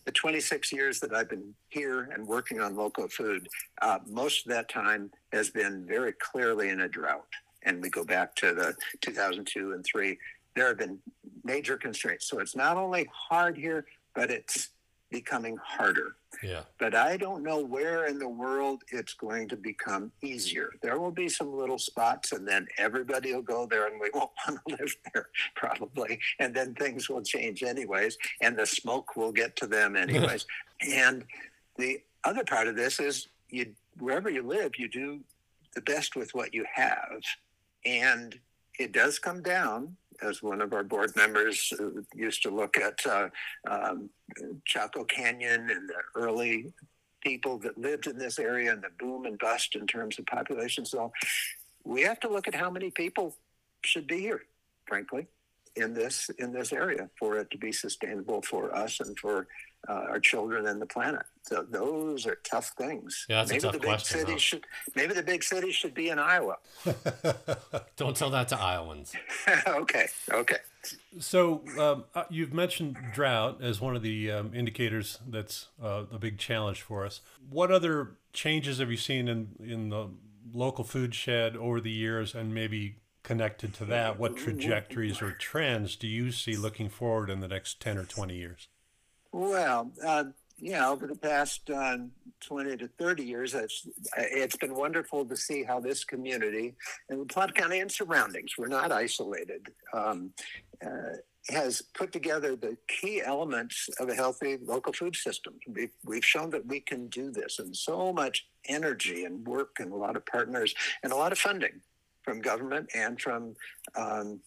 the 0.05 0.11
26 0.11 0.71
years 0.71 0.99
that 1.01 1.13
I've 1.13 1.29
been 1.29 1.53
here 1.69 2.09
and 2.13 2.25
working 2.25 2.59
on 2.59 2.75
local 2.75 3.07
food. 3.07 3.47
Uh, 3.81 3.99
most 4.07 4.45
of 4.45 4.51
that 4.51 4.69
time 4.69 5.11
has 5.31 5.49
been 5.49 5.85
very 5.85 6.13
clearly 6.13 6.69
in 6.69 6.81
a 6.81 6.87
drought. 6.87 7.27
And 7.65 7.81
we 7.81 7.89
go 7.89 8.03
back 8.03 8.35
to 8.37 8.53
the 8.53 8.75
2002 9.01 9.73
and 9.73 9.85
three. 9.85 10.17
There 10.55 10.67
have 10.67 10.77
been 10.77 10.99
major 11.43 11.77
constraints. 11.77 12.27
So 12.27 12.39
it's 12.39 12.55
not 12.55 12.77
only 12.77 13.07
hard 13.11 13.57
here, 13.57 13.85
but 14.15 14.29
it's 14.29 14.69
becoming 15.13 15.55
harder. 15.63 16.15
Yeah. 16.41 16.61
But 16.79 16.95
I 16.95 17.17
don't 17.17 17.43
know 17.43 17.63
where 17.63 18.07
in 18.07 18.17
the 18.17 18.27
world 18.27 18.81
it's 18.91 19.13
going 19.13 19.47
to 19.49 19.55
become 19.55 20.11
easier. 20.23 20.71
There 20.81 20.99
will 20.99 21.11
be 21.11 21.29
some 21.29 21.55
little 21.55 21.77
spots, 21.77 22.31
and 22.31 22.47
then 22.47 22.67
everybody 22.79 23.31
will 23.31 23.43
go 23.43 23.67
there, 23.67 23.85
and 23.85 24.01
we 24.01 24.09
won't 24.13 24.31
want 24.45 24.59
to 24.67 24.75
live 24.75 24.95
there 25.13 25.29
probably. 25.55 26.19
And 26.39 26.53
then 26.53 26.73
things 26.73 27.09
will 27.09 27.21
change 27.21 27.61
anyways, 27.61 28.17
and 28.41 28.57
the 28.57 28.65
smoke 28.65 29.15
will 29.15 29.31
get 29.31 29.55
to 29.57 29.67
them 29.67 29.95
anyways. 30.05 30.47
and 30.81 31.23
the 31.77 32.01
other 32.23 32.43
part 32.43 32.67
of 32.67 32.75
this 32.75 32.99
is 32.99 33.27
you 33.49 33.73
wherever 33.99 34.29
you 34.31 34.41
live, 34.41 34.71
you 34.79 34.89
do 34.89 35.19
the 35.75 35.81
best 35.81 36.15
with 36.15 36.33
what 36.33 36.55
you 36.55 36.65
have, 36.73 37.21
and 37.85 38.39
it 38.79 38.91
does 38.91 39.19
come 39.19 39.43
down 39.43 39.95
as 40.21 40.43
one 40.43 40.61
of 40.61 40.73
our 40.73 40.83
board 40.83 41.15
members 41.15 41.73
used 42.13 42.43
to 42.43 42.49
look 42.49 42.77
at 42.77 43.05
uh, 43.05 43.29
um, 43.69 44.09
Chaco 44.65 45.03
Canyon 45.03 45.69
and 45.69 45.89
the 45.89 46.01
early 46.15 46.73
people 47.21 47.57
that 47.59 47.77
lived 47.77 48.07
in 48.07 48.17
this 48.17 48.37
area 48.37 48.71
and 48.71 48.81
the 48.81 48.89
boom 48.99 49.25
and 49.25 49.39
bust 49.39 49.75
in 49.75 49.87
terms 49.87 50.19
of 50.19 50.25
population. 50.25 50.85
So 50.85 51.11
we 51.83 52.01
have 52.01 52.19
to 52.21 52.29
look 52.29 52.47
at 52.47 52.55
how 52.55 52.69
many 52.69 52.91
people 52.91 53.35
should 53.83 54.07
be 54.07 54.19
here, 54.19 54.43
frankly, 54.85 55.27
in 55.75 55.93
this 55.93 56.29
in 56.37 56.51
this 56.51 56.71
area 56.71 57.09
for 57.17 57.37
it 57.37 57.49
to 57.51 57.57
be 57.57 57.71
sustainable 57.71 58.41
for 58.41 58.75
us 58.75 58.99
and 58.99 59.17
for 59.17 59.47
uh, 59.87 60.05
our 60.09 60.19
children 60.19 60.67
and 60.67 60.81
the 60.81 60.85
planet. 60.85 61.23
So 61.43 61.65
those 61.69 62.25
are 62.25 62.37
tough 62.43 62.73
things. 62.77 63.25
Yeah, 63.27 63.37
that's 63.37 63.51
maybe 63.51 63.59
a 63.59 63.61
tough 63.61 63.73
the 63.73 63.79
big 63.79 63.87
question. 63.89 64.19
cities 64.19 64.33
Huh? 64.33 64.39
should 64.39 64.65
maybe 64.95 65.13
the 65.13 65.23
big 65.23 65.43
cities 65.43 65.75
should 65.75 65.93
be 65.93 66.09
in 66.09 66.19
Iowa. 66.19 66.57
Don't 67.97 68.15
tell 68.15 68.29
that 68.29 68.47
to 68.49 68.59
Iowans. 68.59 69.13
okay, 69.67 70.07
okay. 70.31 70.57
So 71.19 71.63
um, 71.79 72.05
uh, 72.15 72.23
you've 72.29 72.53
mentioned 72.53 72.97
drought 73.13 73.61
as 73.61 73.81
one 73.81 73.95
of 73.95 74.01
the 74.01 74.31
um, 74.31 74.51
indicators 74.53 75.19
that's 75.27 75.67
uh, 75.81 76.03
a 76.11 76.17
big 76.17 76.37
challenge 76.37 76.81
for 76.81 77.05
us. 77.05 77.21
What 77.49 77.71
other 77.71 78.11
changes 78.31 78.79
have 78.79 78.89
you 78.89 78.97
seen 78.97 79.27
in 79.27 79.49
in 79.59 79.89
the 79.89 80.09
local 80.53 80.83
food 80.83 81.13
shed 81.13 81.57
over 81.57 81.81
the 81.81 81.91
years, 81.91 82.33
and 82.33 82.53
maybe 82.53 82.97
connected 83.23 83.73
to 83.73 83.85
that, 83.85 84.19
what 84.19 84.37
trajectories 84.37 85.21
or 85.21 85.31
trends 85.31 85.95
do 85.95 86.07
you 86.07 86.31
see 86.31 86.55
looking 86.55 86.89
forward 86.89 87.29
in 87.29 87.39
the 87.39 87.47
next 87.47 87.81
ten 87.81 87.97
or 87.97 88.05
twenty 88.05 88.35
years? 88.35 88.67
Well, 89.33 89.91
uh, 90.05 90.25
yeah, 90.59 90.87
over 90.87 91.07
the 91.07 91.15
past 91.15 91.67
uh, 91.71 91.97
20 92.41 92.77
to 92.77 92.87
30 92.87 93.23
years, 93.23 93.55
it's, 93.55 93.87
it's 94.15 94.55
been 94.55 94.75
wonderful 94.75 95.25
to 95.25 95.35
see 95.35 95.63
how 95.63 95.79
this 95.79 96.03
community 96.03 96.75
and 97.09 97.27
Plata 97.27 97.51
County 97.51 97.79
and 97.79 97.91
surroundings, 97.91 98.51
we're 98.59 98.67
not 98.67 98.91
isolated, 98.91 99.69
um, 99.91 100.29
uh, 100.85 101.17
has 101.49 101.81
put 101.95 102.11
together 102.11 102.55
the 102.55 102.77
key 102.87 103.23
elements 103.25 103.89
of 103.99 104.07
a 104.07 104.13
healthy 104.13 104.59
local 104.63 104.93
food 104.93 105.15
system. 105.15 105.55
We've, 105.67 105.91
we've 106.05 106.23
shown 106.23 106.51
that 106.51 106.67
we 106.67 106.79
can 106.79 107.07
do 107.07 107.31
this, 107.31 107.57
and 107.57 107.75
so 107.75 108.13
much 108.13 108.45
energy 108.67 109.25
and 109.25 109.45
work, 109.47 109.77
and 109.79 109.91
a 109.91 109.95
lot 109.95 110.15
of 110.15 110.27
partners, 110.27 110.75
and 111.01 111.11
a 111.11 111.17
lot 111.17 111.31
of 111.31 111.39
funding 111.39 111.81
from 112.21 112.39
government 112.39 112.87
and 112.93 113.19
from 113.19 113.55
um, 113.95 114.41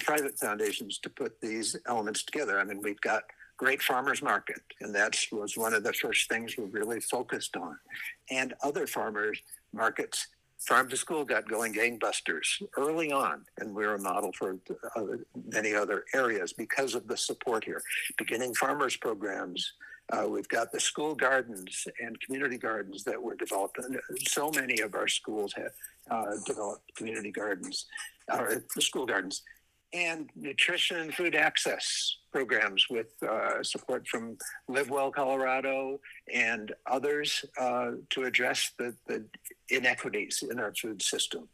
private 0.00 0.36
foundations 0.36 0.98
to 0.98 1.08
put 1.08 1.40
these 1.40 1.76
elements 1.86 2.24
together. 2.24 2.58
I 2.58 2.64
mean, 2.64 2.82
we've 2.82 3.00
got 3.00 3.22
great 3.56 3.82
farmers 3.82 4.22
market 4.22 4.60
and 4.80 4.94
that 4.94 5.16
was 5.30 5.56
one 5.56 5.74
of 5.74 5.84
the 5.84 5.92
first 5.92 6.28
things 6.28 6.56
we 6.56 6.64
really 6.64 7.00
focused 7.00 7.56
on 7.56 7.76
and 8.30 8.54
other 8.62 8.86
farmers 8.86 9.40
markets 9.72 10.28
Farm 10.66 10.88
to 10.90 10.96
School 10.96 11.24
got 11.24 11.48
going 11.48 11.74
gangbusters 11.74 12.62
early 12.76 13.10
on, 13.10 13.44
and 13.58 13.74
we're 13.74 13.94
a 13.94 13.98
model 13.98 14.30
for 14.32 14.58
many 15.50 15.74
other 15.74 16.04
areas 16.14 16.52
because 16.52 16.94
of 16.94 17.08
the 17.08 17.16
support 17.16 17.64
here. 17.64 17.82
Beginning 18.16 18.54
farmers 18.54 18.96
programs, 18.96 19.72
uh, 20.12 20.26
we've 20.28 20.48
got 20.48 20.70
the 20.70 20.78
school 20.78 21.16
gardens 21.16 21.88
and 22.00 22.20
community 22.20 22.58
gardens 22.58 23.02
that 23.02 23.20
were 23.20 23.34
developed. 23.34 23.78
And 23.78 23.98
so 24.28 24.52
many 24.54 24.80
of 24.80 24.94
our 24.94 25.08
schools 25.08 25.52
have 25.54 25.72
uh, 26.10 26.36
developed 26.46 26.94
community 26.94 27.32
gardens, 27.32 27.86
or 28.32 28.52
uh, 28.52 28.80
school 28.80 29.06
gardens 29.06 29.42
and 29.92 30.30
nutrition 30.36 30.98
and 30.98 31.12
food 31.12 31.34
access 31.34 32.16
programs 32.32 32.86
with 32.88 33.08
uh, 33.22 33.62
support 33.62 34.08
from 34.08 34.38
Live 34.68 34.90
Well 34.90 35.10
Colorado 35.10 36.00
and 36.32 36.72
others 36.86 37.44
uh, 37.60 37.92
to 38.10 38.24
address 38.24 38.72
the, 38.78 38.94
the, 39.06 39.24
inequities 39.68 40.44
in 40.50 40.60
our 40.60 40.74
food 40.74 41.00
system. 41.00 41.48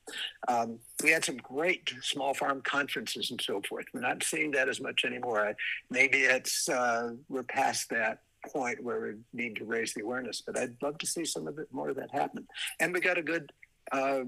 Um, 0.49 0.80
we 1.04 1.11
had 1.11 1.25
some 1.25 1.37
great 1.37 1.92
small 2.02 2.35
farm 2.35 2.61
conferences 2.62 3.30
and 3.30 3.40
so 3.40 3.62
forth. 3.68 3.85
We're 3.94 4.00
not 4.00 4.25
seeing 4.25 4.50
that 4.52 4.68
as 4.68 4.80
much 4.80 5.04
anymore. 5.04 5.47
I, 5.47 5.54
maybe 5.88 6.18
it's 6.23 6.68
uh, 6.68 7.12
we're 7.28 7.44
past 7.44 7.90
that 7.90 8.23
point 8.52 8.82
where 8.82 9.00
we 9.00 9.12
need 9.32 9.54
to 9.56 9.64
raise 9.64 9.94
the 9.94 10.02
awareness, 10.02 10.42
but 10.44 10.58
I'd 10.58 10.82
love 10.82 10.99
to 10.99 11.06
see 11.06 11.25
some 11.25 11.47
of 11.47 11.58
it 11.61 11.68
more 11.70 11.90
of 11.90 11.97
that 11.97 12.11
happen. 12.11 12.49
And 12.80 12.92
we 12.92 12.99
got 12.99 13.18
a 13.18 13.23
good 13.23 13.52
uh, 13.92 14.23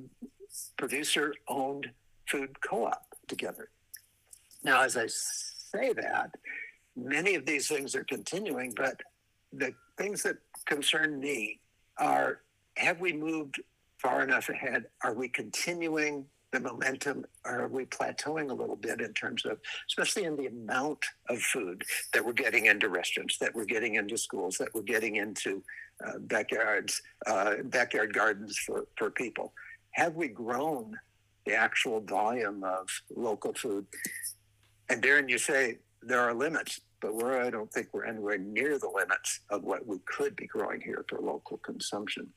producer-owned 0.76 1.90
food 2.26 2.60
co-op 2.60 3.06
together 3.26 3.70
now, 4.62 4.82
as 4.82 4.96
I 4.96 5.06
say 5.70 5.92
that, 5.92 6.30
many 6.96 7.34
of 7.34 7.46
these 7.46 7.68
things 7.68 7.94
are 7.94 8.04
continuing, 8.04 8.72
but 8.76 9.00
the 9.52 9.72
things 9.96 10.22
that 10.22 10.36
concern 10.66 11.20
me 11.20 11.60
are 11.98 12.40
have 12.76 13.00
we 13.00 13.12
moved 13.12 13.60
far 13.98 14.22
enough 14.22 14.48
ahead? 14.48 14.86
Are 15.04 15.12
we 15.14 15.28
continuing 15.28 16.24
the 16.52 16.60
momentum? 16.60 17.24
Or 17.44 17.62
are 17.62 17.68
we 17.68 17.84
plateauing 17.84 18.50
a 18.50 18.54
little 18.54 18.76
bit 18.76 19.00
in 19.00 19.12
terms 19.12 19.44
of, 19.44 19.58
especially 19.88 20.24
in 20.24 20.36
the 20.36 20.46
amount 20.46 21.04
of 21.28 21.40
food 21.40 21.82
that 22.12 22.24
we're 22.24 22.32
getting 22.32 22.66
into 22.66 22.88
restaurants, 22.88 23.38
that 23.38 23.54
we're 23.54 23.64
getting 23.64 23.96
into 23.96 24.16
schools, 24.16 24.56
that 24.58 24.74
we're 24.74 24.82
getting 24.82 25.16
into 25.16 25.62
uh, 26.06 26.18
backyards, 26.20 27.02
uh, 27.26 27.56
backyard 27.64 28.14
gardens 28.14 28.58
for, 28.58 28.86
for 28.96 29.10
people? 29.10 29.52
Have 29.92 30.14
we 30.14 30.28
grown 30.28 30.96
the 31.46 31.54
actual 31.54 32.00
volume 32.00 32.64
of 32.64 32.88
local 33.14 33.52
food? 33.52 33.86
And 34.90 35.00
Darren, 35.00 35.28
you 35.30 35.38
say 35.38 35.78
there 36.02 36.20
are 36.20 36.34
limits, 36.34 36.80
but 37.00 37.14
we're, 37.14 37.40
I 37.40 37.48
don't 37.48 37.72
think 37.72 37.88
we're 37.92 38.04
anywhere 38.04 38.38
near 38.38 38.76
the 38.78 38.88
limits 38.88 39.40
of 39.48 39.62
what 39.62 39.86
we 39.86 39.98
could 40.04 40.34
be 40.34 40.46
growing 40.46 40.80
here 40.80 41.04
for 41.08 41.20
local 41.20 41.58
consumption. 41.58 42.28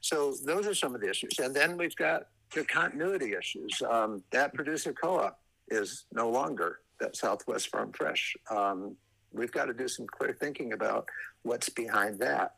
So 0.00 0.34
those 0.44 0.66
are 0.66 0.74
some 0.74 0.94
of 0.94 1.00
the 1.00 1.08
issues. 1.08 1.38
And 1.38 1.56
then 1.56 1.78
we've 1.78 1.96
got 1.96 2.26
the 2.54 2.64
continuity 2.64 3.32
issues. 3.32 3.80
Um, 3.88 4.22
that 4.30 4.52
producer 4.52 4.92
co-op 4.92 5.40
is 5.68 6.04
no 6.12 6.28
longer 6.28 6.80
that 7.00 7.16
Southwest 7.16 7.68
Farm 7.68 7.92
Fresh. 7.92 8.36
Um, 8.50 8.94
we've 9.32 9.50
got 9.50 9.64
to 9.64 9.74
do 9.74 9.88
some 9.88 10.06
clear 10.06 10.36
thinking 10.38 10.74
about 10.74 11.08
what's 11.44 11.70
behind 11.70 12.18
that. 12.20 12.52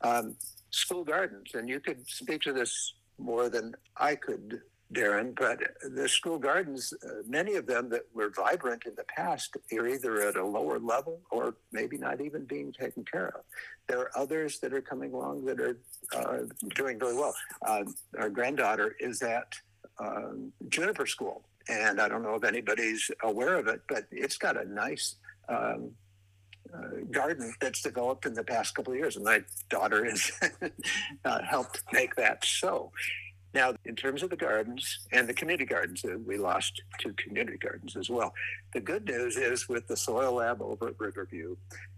Um, 0.00 0.36
school 0.70 1.04
gardens, 1.04 1.54
and 1.54 1.68
you 1.68 1.78
could 1.78 2.08
speak 2.08 2.42
to 2.42 2.52
this 2.52 2.94
more 3.18 3.48
than 3.48 3.74
I 3.96 4.16
could 4.16 4.60
Darren, 4.92 5.34
but 5.34 5.58
the 5.82 6.08
school 6.08 6.38
gardens, 6.38 6.92
uh, 7.04 7.22
many 7.26 7.54
of 7.54 7.66
them 7.66 7.88
that 7.90 8.02
were 8.14 8.30
vibrant 8.30 8.84
in 8.86 8.94
the 8.94 9.04
past, 9.04 9.56
are 9.76 9.86
either 9.88 10.22
at 10.22 10.36
a 10.36 10.44
lower 10.44 10.78
level 10.78 11.20
or 11.30 11.56
maybe 11.72 11.98
not 11.98 12.20
even 12.20 12.44
being 12.44 12.72
taken 12.72 13.04
care 13.04 13.28
of. 13.28 13.40
There 13.88 13.98
are 13.98 14.10
others 14.16 14.60
that 14.60 14.72
are 14.72 14.80
coming 14.80 15.12
along 15.12 15.44
that 15.46 15.60
are 15.60 15.76
uh, 16.14 16.44
doing 16.74 16.98
very 17.00 17.14
well. 17.14 17.34
Uh, 17.66 17.84
our 18.18 18.30
granddaughter 18.30 18.94
is 19.00 19.22
at 19.22 19.54
um, 19.98 20.52
Juniper 20.68 21.06
School, 21.06 21.42
and 21.68 22.00
I 22.00 22.08
don't 22.08 22.22
know 22.22 22.36
if 22.36 22.44
anybody's 22.44 23.10
aware 23.24 23.56
of 23.58 23.66
it, 23.66 23.80
but 23.88 24.04
it's 24.12 24.36
got 24.36 24.56
a 24.56 24.68
nice 24.68 25.16
um, 25.48 25.90
uh, 26.72 27.04
garden 27.10 27.54
that's 27.60 27.82
developed 27.82 28.26
in 28.26 28.34
the 28.34 28.44
past 28.44 28.74
couple 28.74 28.92
of 28.92 28.98
years, 28.98 29.16
and 29.16 29.24
my 29.24 29.42
daughter 29.68 30.04
has 30.04 30.30
uh, 31.24 31.42
helped 31.42 31.82
make 31.92 32.14
that 32.16 32.44
so. 32.44 32.92
Now, 33.56 33.72
in 33.86 33.96
terms 33.96 34.22
of 34.22 34.28
the 34.28 34.36
gardens 34.36 34.98
and 35.12 35.26
the 35.26 35.32
community 35.32 35.64
gardens, 35.64 36.04
uh, 36.04 36.18
we 36.26 36.36
lost 36.36 36.82
two 36.98 37.14
community 37.14 37.56
gardens 37.56 37.96
as 37.96 38.10
well. 38.10 38.34
The 38.74 38.80
good 38.80 39.06
news 39.06 39.38
is 39.38 39.66
with 39.66 39.88
the 39.88 39.96
soil 39.96 40.34
lab 40.34 40.60
over 40.60 40.88
at 40.88 41.00
Riverview 41.00 41.56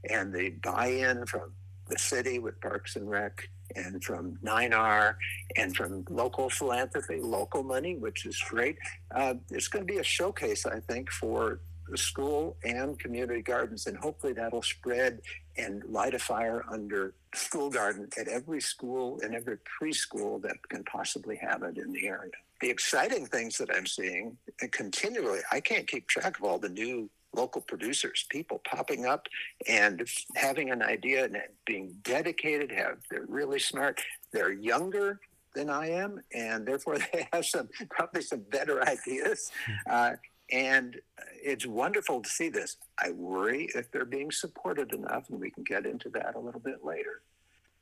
and 0.08 0.32
the 0.32 0.50
buy-in 0.50 1.26
from 1.26 1.50
the 1.88 1.98
city 1.98 2.38
with 2.38 2.60
Parks 2.60 2.94
and 2.94 3.10
Rec 3.10 3.48
and 3.74 4.04
from 4.04 4.38
9R 4.44 5.16
and 5.56 5.74
from 5.76 6.04
local 6.08 6.48
philanthropy, 6.48 7.20
local 7.20 7.64
money, 7.64 7.96
which 7.96 8.24
is 8.24 8.40
great. 8.48 8.78
Uh, 9.12 9.34
it's 9.50 9.66
going 9.66 9.84
to 9.84 9.92
be 9.92 9.98
a 9.98 10.04
showcase, 10.04 10.64
I 10.64 10.78
think, 10.78 11.10
for 11.10 11.58
the 11.88 11.98
school 11.98 12.56
and 12.62 12.96
community 13.00 13.42
gardens, 13.42 13.88
and 13.88 13.96
hopefully 13.96 14.32
that'll 14.32 14.62
spread 14.62 15.22
and 15.58 15.82
light 15.84 16.14
a 16.14 16.18
fire 16.18 16.64
under 16.70 17.14
school 17.34 17.68
garden 17.68 18.08
at 18.18 18.28
every 18.28 18.60
school 18.60 19.18
and 19.22 19.34
every 19.34 19.58
preschool 19.58 20.40
that 20.42 20.56
can 20.68 20.84
possibly 20.84 21.36
have 21.36 21.62
it 21.62 21.76
in 21.76 21.92
the 21.92 22.06
area. 22.06 22.30
The 22.60 22.70
exciting 22.70 23.26
things 23.26 23.58
that 23.58 23.70
I'm 23.74 23.86
seeing 23.86 24.36
continually, 24.72 25.40
I 25.52 25.60
can't 25.60 25.86
keep 25.86 26.08
track 26.08 26.38
of 26.38 26.44
all 26.44 26.58
the 26.58 26.68
new 26.68 27.10
local 27.34 27.60
producers, 27.60 28.26
people 28.30 28.60
popping 28.68 29.04
up 29.04 29.26
and 29.68 30.08
having 30.34 30.70
an 30.70 30.82
idea 30.82 31.24
and 31.24 31.36
being 31.66 31.94
dedicated, 32.02 32.70
have 32.72 32.98
they're 33.10 33.26
really 33.28 33.58
smart, 33.58 34.00
they're 34.32 34.52
younger 34.52 35.20
than 35.54 35.68
I 35.70 35.90
am, 35.90 36.20
and 36.34 36.66
therefore 36.66 36.98
they 37.12 37.28
have 37.32 37.44
some 37.44 37.68
probably 37.90 38.22
some 38.22 38.44
better 38.50 38.82
ideas. 38.88 39.50
Uh, 39.88 40.12
and 40.50 41.00
it's 41.42 41.66
wonderful 41.66 42.20
to 42.20 42.28
see 42.28 42.48
this. 42.48 42.76
I 42.98 43.10
worry 43.10 43.68
if 43.74 43.90
they're 43.90 44.04
being 44.04 44.30
supported 44.30 44.92
enough, 44.92 45.28
and 45.30 45.40
we 45.40 45.50
can 45.50 45.64
get 45.64 45.86
into 45.86 46.08
that 46.10 46.34
a 46.34 46.38
little 46.38 46.60
bit 46.60 46.84
later. 46.84 47.22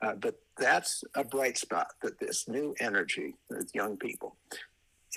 Uh, 0.02 0.14
but 0.14 0.40
that's 0.58 1.04
a 1.14 1.24
bright 1.24 1.56
spot 1.56 1.88
that 2.02 2.18
this 2.18 2.48
new 2.48 2.74
energy 2.80 3.34
with 3.48 3.74
young 3.74 3.96
people. 3.96 4.36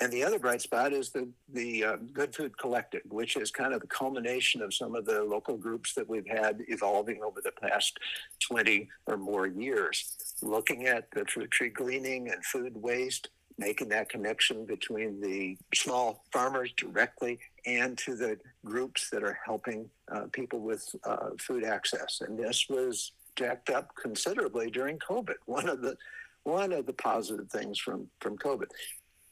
And 0.00 0.10
the 0.10 0.24
other 0.24 0.38
bright 0.38 0.62
spot 0.62 0.94
is 0.94 1.10
the, 1.10 1.28
the 1.52 1.84
uh, 1.84 1.96
Good 2.14 2.34
Food 2.34 2.56
Collective, 2.56 3.02
which 3.10 3.36
is 3.36 3.50
kind 3.50 3.74
of 3.74 3.82
the 3.82 3.86
culmination 3.86 4.62
of 4.62 4.72
some 4.72 4.94
of 4.94 5.04
the 5.04 5.22
local 5.22 5.58
groups 5.58 5.92
that 5.94 6.08
we've 6.08 6.26
had 6.26 6.64
evolving 6.68 7.22
over 7.22 7.42
the 7.42 7.52
past 7.52 7.98
20 8.40 8.88
or 9.06 9.18
more 9.18 9.46
years, 9.46 10.16
looking 10.40 10.86
at 10.86 11.10
the 11.10 11.26
fruit 11.26 11.50
tree 11.50 11.68
gleaning 11.68 12.30
and 12.30 12.42
food 12.42 12.80
waste, 12.80 13.28
making 13.60 13.90
that 13.90 14.08
connection 14.08 14.64
between 14.64 15.20
the 15.20 15.56
small 15.74 16.24
farmers 16.32 16.72
directly 16.76 17.38
and 17.66 17.96
to 17.98 18.16
the 18.16 18.38
groups 18.64 19.10
that 19.10 19.22
are 19.22 19.38
helping 19.44 19.88
uh, 20.10 20.24
people 20.32 20.60
with 20.60 20.82
uh, 21.04 21.28
food 21.38 21.62
access. 21.62 22.22
And 22.26 22.38
this 22.38 22.66
was 22.70 23.12
jacked 23.36 23.68
up 23.68 23.94
considerably 23.94 24.70
during 24.70 24.98
COVID. 24.98 25.34
One 25.44 25.68
of 25.68 25.82
the 25.82 25.96
one 26.44 26.72
of 26.72 26.86
the 26.86 26.94
positive 26.94 27.50
things 27.50 27.78
from 27.78 28.08
from 28.20 28.38
COVID. 28.38 28.68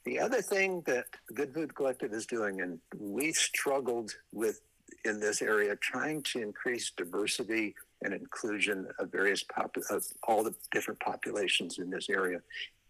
The 0.05 0.19
other 0.19 0.41
thing 0.41 0.83
that 0.85 1.05
Good 1.33 1.53
Food 1.53 1.75
Collective 1.75 2.13
is 2.13 2.25
doing, 2.27 2.61
and 2.61 2.79
we 2.97 3.33
struggled 3.33 4.11
with 4.31 4.61
in 5.05 5.19
this 5.19 5.41
area, 5.41 5.75
trying 5.75 6.21
to 6.23 6.41
increase 6.41 6.91
diversity 6.95 7.75
and 8.03 8.13
inclusion 8.13 8.87
of 8.99 9.11
various 9.11 9.43
pop- 9.43 9.77
of 9.89 10.05
all 10.27 10.43
the 10.43 10.53
different 10.71 10.99
populations 10.99 11.79
in 11.79 11.89
this 11.89 12.09
area, 12.09 12.39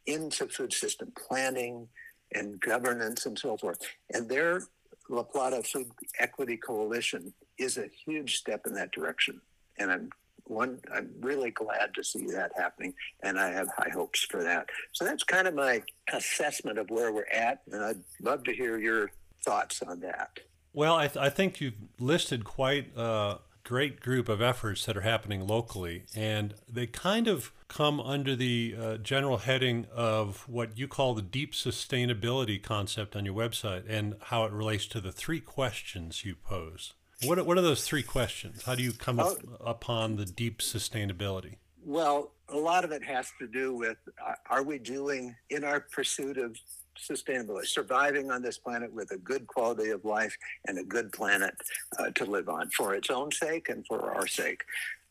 into 0.09 0.47
food 0.47 0.73
system 0.73 1.11
planning 1.15 1.87
and 2.33 2.59
governance 2.59 3.25
and 3.25 3.37
so 3.37 3.57
forth. 3.57 3.79
And 4.13 4.27
their 4.27 4.63
La 5.09 5.23
Plata 5.23 5.63
Food 5.63 5.91
Equity 6.19 6.57
Coalition 6.57 7.33
is 7.57 7.77
a 7.77 7.87
huge 8.05 8.37
step 8.37 8.61
in 8.65 8.73
that 8.73 8.91
direction. 8.91 9.41
And 9.77 9.91
I'm 9.91 10.09
one 10.45 10.79
I'm 10.91 11.11
really 11.21 11.51
glad 11.51 11.93
to 11.93 12.03
see 12.03 12.25
that 12.31 12.51
happening 12.57 12.95
and 13.21 13.39
I 13.39 13.51
have 13.51 13.67
high 13.77 13.91
hopes 13.93 14.25
for 14.31 14.43
that. 14.43 14.65
So 14.93 15.05
that's 15.05 15.23
kind 15.23 15.47
of 15.47 15.53
my 15.53 15.83
assessment 16.11 16.79
of 16.79 16.89
where 16.89 17.13
we're 17.13 17.29
at 17.31 17.61
and 17.71 17.83
I'd 17.83 18.01
love 18.19 18.43
to 18.45 18.53
hear 18.53 18.79
your 18.79 19.11
thoughts 19.45 19.83
on 19.83 19.99
that. 19.99 20.39
Well, 20.73 20.95
I, 20.95 21.07
th- 21.07 21.17
I 21.17 21.29
think 21.29 21.61
you've 21.61 21.77
listed 21.99 22.45
quite 22.45 22.87
a 22.95 23.37
great 23.69 23.99
group 23.99 24.27
of 24.27 24.41
efforts 24.41 24.87
that 24.87 24.97
are 24.97 25.01
happening 25.01 25.45
locally, 25.45 26.01
and 26.15 26.55
they 26.67 26.87
kind 26.87 27.27
of 27.27 27.51
come 27.67 27.99
under 27.99 28.35
the 28.35 28.75
uh, 28.75 28.97
general 28.97 29.37
heading 29.37 29.85
of 29.93 30.43
what 30.49 30.75
you 30.75 30.87
call 30.87 31.13
the 31.13 31.21
deep 31.21 31.53
sustainability 31.53 32.59
concept 32.59 33.15
on 33.15 33.25
your 33.25 33.35
website 33.35 33.83
and 33.87 34.15
how 34.23 34.43
it 34.43 34.51
relates 34.51 34.87
to 34.87 34.99
the 34.99 35.11
three 35.11 35.39
questions 35.39 36.25
you 36.25 36.33
pose. 36.33 36.93
What 37.23 37.37
are, 37.37 37.43
what 37.43 37.59
are 37.59 37.61
those 37.61 37.85
three 37.85 38.01
questions? 38.01 38.63
How 38.63 38.73
do 38.73 38.81
you 38.81 38.91
come 38.91 39.19
up, 39.19 39.37
upon 39.63 40.15
the 40.15 40.25
deep 40.25 40.61
sustainability? 40.61 41.57
Well, 41.85 42.31
a 42.47 42.57
lot 42.57 42.83
of 42.83 42.91
it 42.91 43.03
has 43.03 43.31
to 43.39 43.45
do 43.45 43.75
with 43.75 43.97
uh, 44.25 44.33
are 44.49 44.63
we 44.63 44.79
doing 44.79 45.35
in 45.51 45.63
our 45.63 45.79
pursuit 45.79 46.39
of 46.39 46.57
sustainability, 46.99 47.65
surviving 47.65 48.31
on 48.31 48.41
this 48.41 48.57
planet 48.57 48.91
with 48.93 49.11
a 49.11 49.17
good 49.17 49.47
quality 49.47 49.89
of 49.89 50.05
life 50.05 50.35
and 50.67 50.77
a 50.77 50.83
good 50.83 51.11
planet 51.11 51.55
uh, 51.97 52.09
to 52.11 52.25
live 52.25 52.49
on 52.49 52.69
for 52.69 52.93
its 52.93 53.09
own 53.09 53.31
sake 53.31 53.69
and 53.69 53.85
for 53.87 54.13
our 54.13 54.27
sake. 54.27 54.63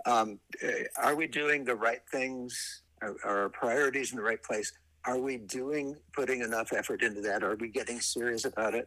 Um, 0.07 0.39
uh, 0.65 0.69
are 0.97 1.15
we 1.15 1.27
doing 1.27 1.65
the 1.65 1.75
right 1.75 2.03
things? 2.11 2.83
Are, 3.03 3.17
are 3.25 3.43
our 3.43 3.49
priorities 3.49 4.13
in 4.13 4.17
the 4.17 4.23
right 4.23 4.43
place? 4.43 4.73
Are 5.05 5.19
we 5.19 5.37
doing, 5.37 5.97
putting 6.15 6.43
enough 6.43 6.73
effort 6.73 7.03
into 7.03 7.21
that? 7.23 7.43
Are 7.43 7.57
we 7.57 7.69
getting 7.69 8.01
serious 8.01 8.45
about 8.45 8.75
it? 8.75 8.87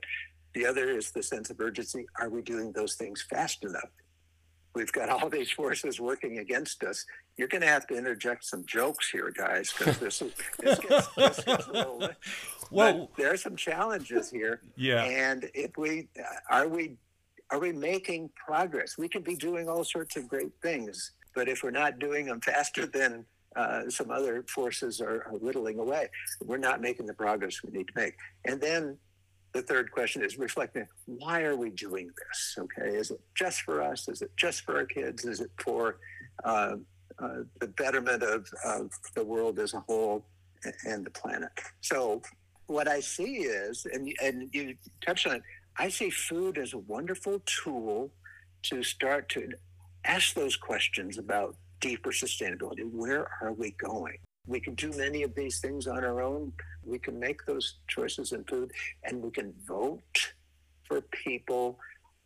The 0.54 0.66
other 0.66 0.90
is 0.90 1.12
the 1.12 1.24
sense 1.24 1.50
of 1.50 1.60
urgency. 1.60 2.06
Are 2.20 2.30
we 2.30 2.42
doing 2.42 2.72
those 2.74 2.96
things 2.96 3.26
fast 3.30 3.64
enough? 3.64 3.90
We've 4.74 4.92
got 4.92 5.10
all 5.10 5.30
these 5.30 5.52
forces 5.52 6.00
working 6.00 6.40
against 6.40 6.84
us. 6.84 7.06
You're 7.38 7.50
going 7.50 7.62
to 7.62 7.68
have 7.68 7.88
to 7.88 7.98
interject 7.98 8.46
some 8.46 8.66
jokes 8.66 9.10
here, 9.10 9.32
guys, 9.36 9.74
because 9.78 9.98
this, 9.98 10.22
is, 10.22 10.34
this, 10.60 10.80
gets, 10.80 11.08
this 11.16 11.44
gets 11.44 11.68
a 11.68 11.72
little. 11.72 12.10
Well, 12.72 13.12
there 13.18 13.34
are 13.34 13.38
some 13.38 13.58
challenges 13.58 14.32
here. 14.32 14.62
Yeah. 14.78 15.04
And 15.04 15.50
if 15.54 15.78
we 15.78 16.08
are 16.50 16.70
we 16.70 16.96
are 17.50 17.60
we 17.60 17.74
making 17.74 18.30
progress? 18.34 18.98
We 18.98 19.10
can 19.10 19.24
be 19.24 19.36
doing 19.36 19.68
all 19.68 19.84
sorts 19.84 20.16
of 20.16 20.30
great 20.30 20.54
things, 20.62 21.12
but 21.36 21.50
if 21.50 21.64
we're 21.64 21.72
not 21.72 22.00
doing 22.00 22.28
them 22.28 22.40
faster 22.40 22.86
than 22.86 23.26
uh, 23.58 23.90
some 23.90 24.10
other 24.10 24.46
forces 24.48 25.02
are, 25.02 25.26
are 25.28 25.38
whittling 25.38 25.80
away, 25.80 26.10
we're 26.46 26.56
not 26.56 26.80
making 26.80 27.08
the 27.08 27.14
progress 27.14 27.62
we 27.62 27.78
need 27.78 27.88
to 27.88 27.94
make. 27.98 28.16
And 28.46 28.62
then 28.62 28.98
the 29.54 29.62
third 29.62 29.92
question 29.92 30.24
is 30.24 30.38
reflecting 30.38 30.86
why 31.06 31.44
are 31.44 31.56
we 31.56 31.70
doing 31.70 32.10
this? 32.28 32.56
Okay 32.58 32.96
is 32.98 33.12
it 33.12 33.22
just 33.36 33.62
for 33.62 33.82
us? 33.82 34.08
Is 34.08 34.22
it 34.22 34.32
just 34.38 34.62
for 34.62 34.78
our 34.78 34.86
kids? 34.86 35.26
Is 35.26 35.42
it 35.42 35.52
for 35.58 35.98
uh, 36.44 36.76
uh, 37.20 37.44
the 37.60 37.68
betterment 37.68 38.24
of, 38.24 38.48
of 38.66 38.92
the 39.16 39.24
world 39.24 39.60
as 39.60 39.74
a 39.74 39.80
whole 39.82 40.26
and 40.86 41.06
the 41.06 41.12
planet? 41.12 41.52
So 41.82 42.22
what 42.68 42.88
i 42.88 43.02
see 43.02 43.40
is 43.40 43.86
and, 43.92 44.14
and 44.24 44.50
you 44.54 44.74
touched 45.06 45.28
on 45.28 45.36
it 45.36 45.44
i 45.78 45.90
see 45.90 46.10
food 46.10 46.58
as 46.58 46.72
a 46.72 46.78
wonderful 46.78 47.42
tool 47.46 48.10
to 48.64 48.82
start 48.82 49.28
to 49.28 49.50
ask 50.06 50.34
those 50.34 50.56
questions 50.56 51.18
about 51.18 51.56
deeper 51.80 52.12
sustainability. 52.12 52.90
Where 52.92 53.28
are 53.42 53.54
we 53.54 53.72
going 53.72 54.18
we 54.48 54.60
can 54.60 54.76
do 54.76 54.92
many 54.92 55.24
of 55.24 55.36
these 55.36 55.60
things 55.60 55.88
on 55.88 56.04
our 56.04 56.22
own. 56.22 56.54
We 56.84 57.00
can 57.00 57.20
make 57.20 57.46
those 57.46 57.76
choices 57.88 58.32
in 58.32 58.44
food 58.46 58.72
and 59.04 59.22
we 59.22 59.32
can 59.32 59.54
vote 59.68 60.34
for 60.88 61.02
people 61.02 61.80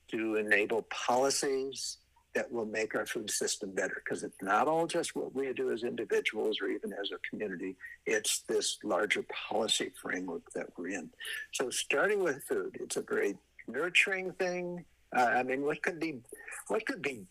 to 0.09 0.35
enable 0.35 0.83
policies 0.83 1.97
that 2.33 2.51
will 2.51 2.65
make 2.65 2.95
our 2.95 3.05
food 3.05 3.31
system 3.31 3.71
better 3.73 4.01
because 4.03 4.23
it's 4.23 4.41
not 4.41 4.67
all 4.67 4.87
just 4.87 5.15
what 5.15 5.33
we 5.33 5.53
do 5.53 5.71
as 5.71 5.83
individuals 5.83 6.59
or 6.61 6.67
even 6.67 6.91
as 6.93 7.11
a 7.11 7.29
community. 7.29 7.75
It's 8.05 8.41
this 8.41 8.77
larger 8.83 9.23
policy 9.23 9.91
framework 10.01 10.51
that 10.53 10.67
we're 10.77 10.89
in. 10.89 11.09
So 11.53 11.69
starting 11.69 12.23
with 12.23 12.43
food 12.43 12.77
it's 12.79 12.97
a 12.97 13.01
very 13.01 13.37
nurturing 13.67 14.31
thing. 14.33 14.85
Uh, 15.15 15.21
i 15.35 15.43
mean 15.43 15.61
what 15.61 15.81
could 15.81 15.99
be 15.99 16.19
what 16.67 16.85
could 16.85 17.01
be 17.01 17.23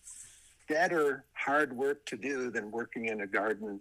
better 0.69 1.25
hard 1.35 1.77
work 1.77 2.07
to 2.07 2.17
do 2.17 2.51
than 2.51 2.71
working 2.71 3.07
in 3.07 3.21
a 3.21 3.27
garden 3.27 3.81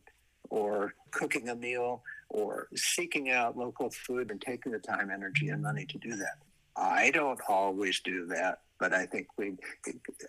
or 0.49 0.93
cooking 1.11 1.49
a 1.49 1.55
meal 1.55 2.03
or 2.29 2.67
seeking 2.75 3.31
out 3.31 3.57
local 3.57 3.89
food 3.89 4.31
and 4.31 4.41
taking 4.41 4.71
the 4.71 4.79
time, 4.79 5.09
energy, 5.11 5.49
and 5.49 5.61
money 5.61 5.85
to 5.85 5.97
do 5.99 6.15
that. 6.15 6.37
I 6.75 7.11
don't 7.11 7.39
always 7.47 7.99
do 7.99 8.25
that, 8.27 8.61
but 8.79 8.93
I 8.93 9.05
think 9.05 9.27
we, 9.37 9.55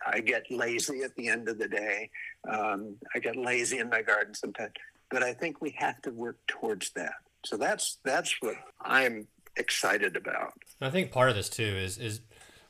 I 0.06 0.20
get 0.20 0.50
lazy 0.50 1.02
at 1.02 1.14
the 1.16 1.28
end 1.28 1.48
of 1.48 1.58
the 1.58 1.68
day. 1.68 2.10
Um, 2.48 2.96
I 3.14 3.18
get 3.18 3.36
lazy 3.36 3.78
in 3.78 3.88
my 3.88 4.02
garden 4.02 4.34
sometimes, 4.34 4.72
but 5.10 5.22
I 5.22 5.32
think 5.32 5.62
we 5.62 5.70
have 5.78 6.00
to 6.02 6.10
work 6.10 6.38
towards 6.46 6.90
that. 6.92 7.14
So 7.46 7.56
that's 7.56 7.98
that's 8.04 8.34
what 8.40 8.56
I'm 8.82 9.26
excited 9.56 10.16
about. 10.16 10.54
I 10.80 10.90
think 10.90 11.12
part 11.12 11.30
of 11.30 11.36
this 11.36 11.48
too 11.48 11.62
is 11.62 11.98
is 11.98 12.20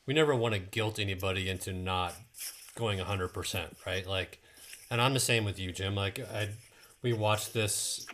we 0.06 0.14
never 0.14 0.34
want 0.34 0.54
to 0.54 0.60
guilt 0.60 0.98
anybody 0.98 1.48
into 1.48 1.72
not 1.72 2.14
going 2.74 2.98
100%, 2.98 3.86
right? 3.86 4.06
Like 4.06 4.40
and 4.90 5.00
I'm 5.00 5.14
the 5.14 5.20
same 5.20 5.44
with 5.44 5.58
you, 5.58 5.72
Jim. 5.72 5.94
Like 5.94 6.20
I 6.20 6.50
we 7.04 7.12
watched 7.12 7.52
this, 7.52 8.06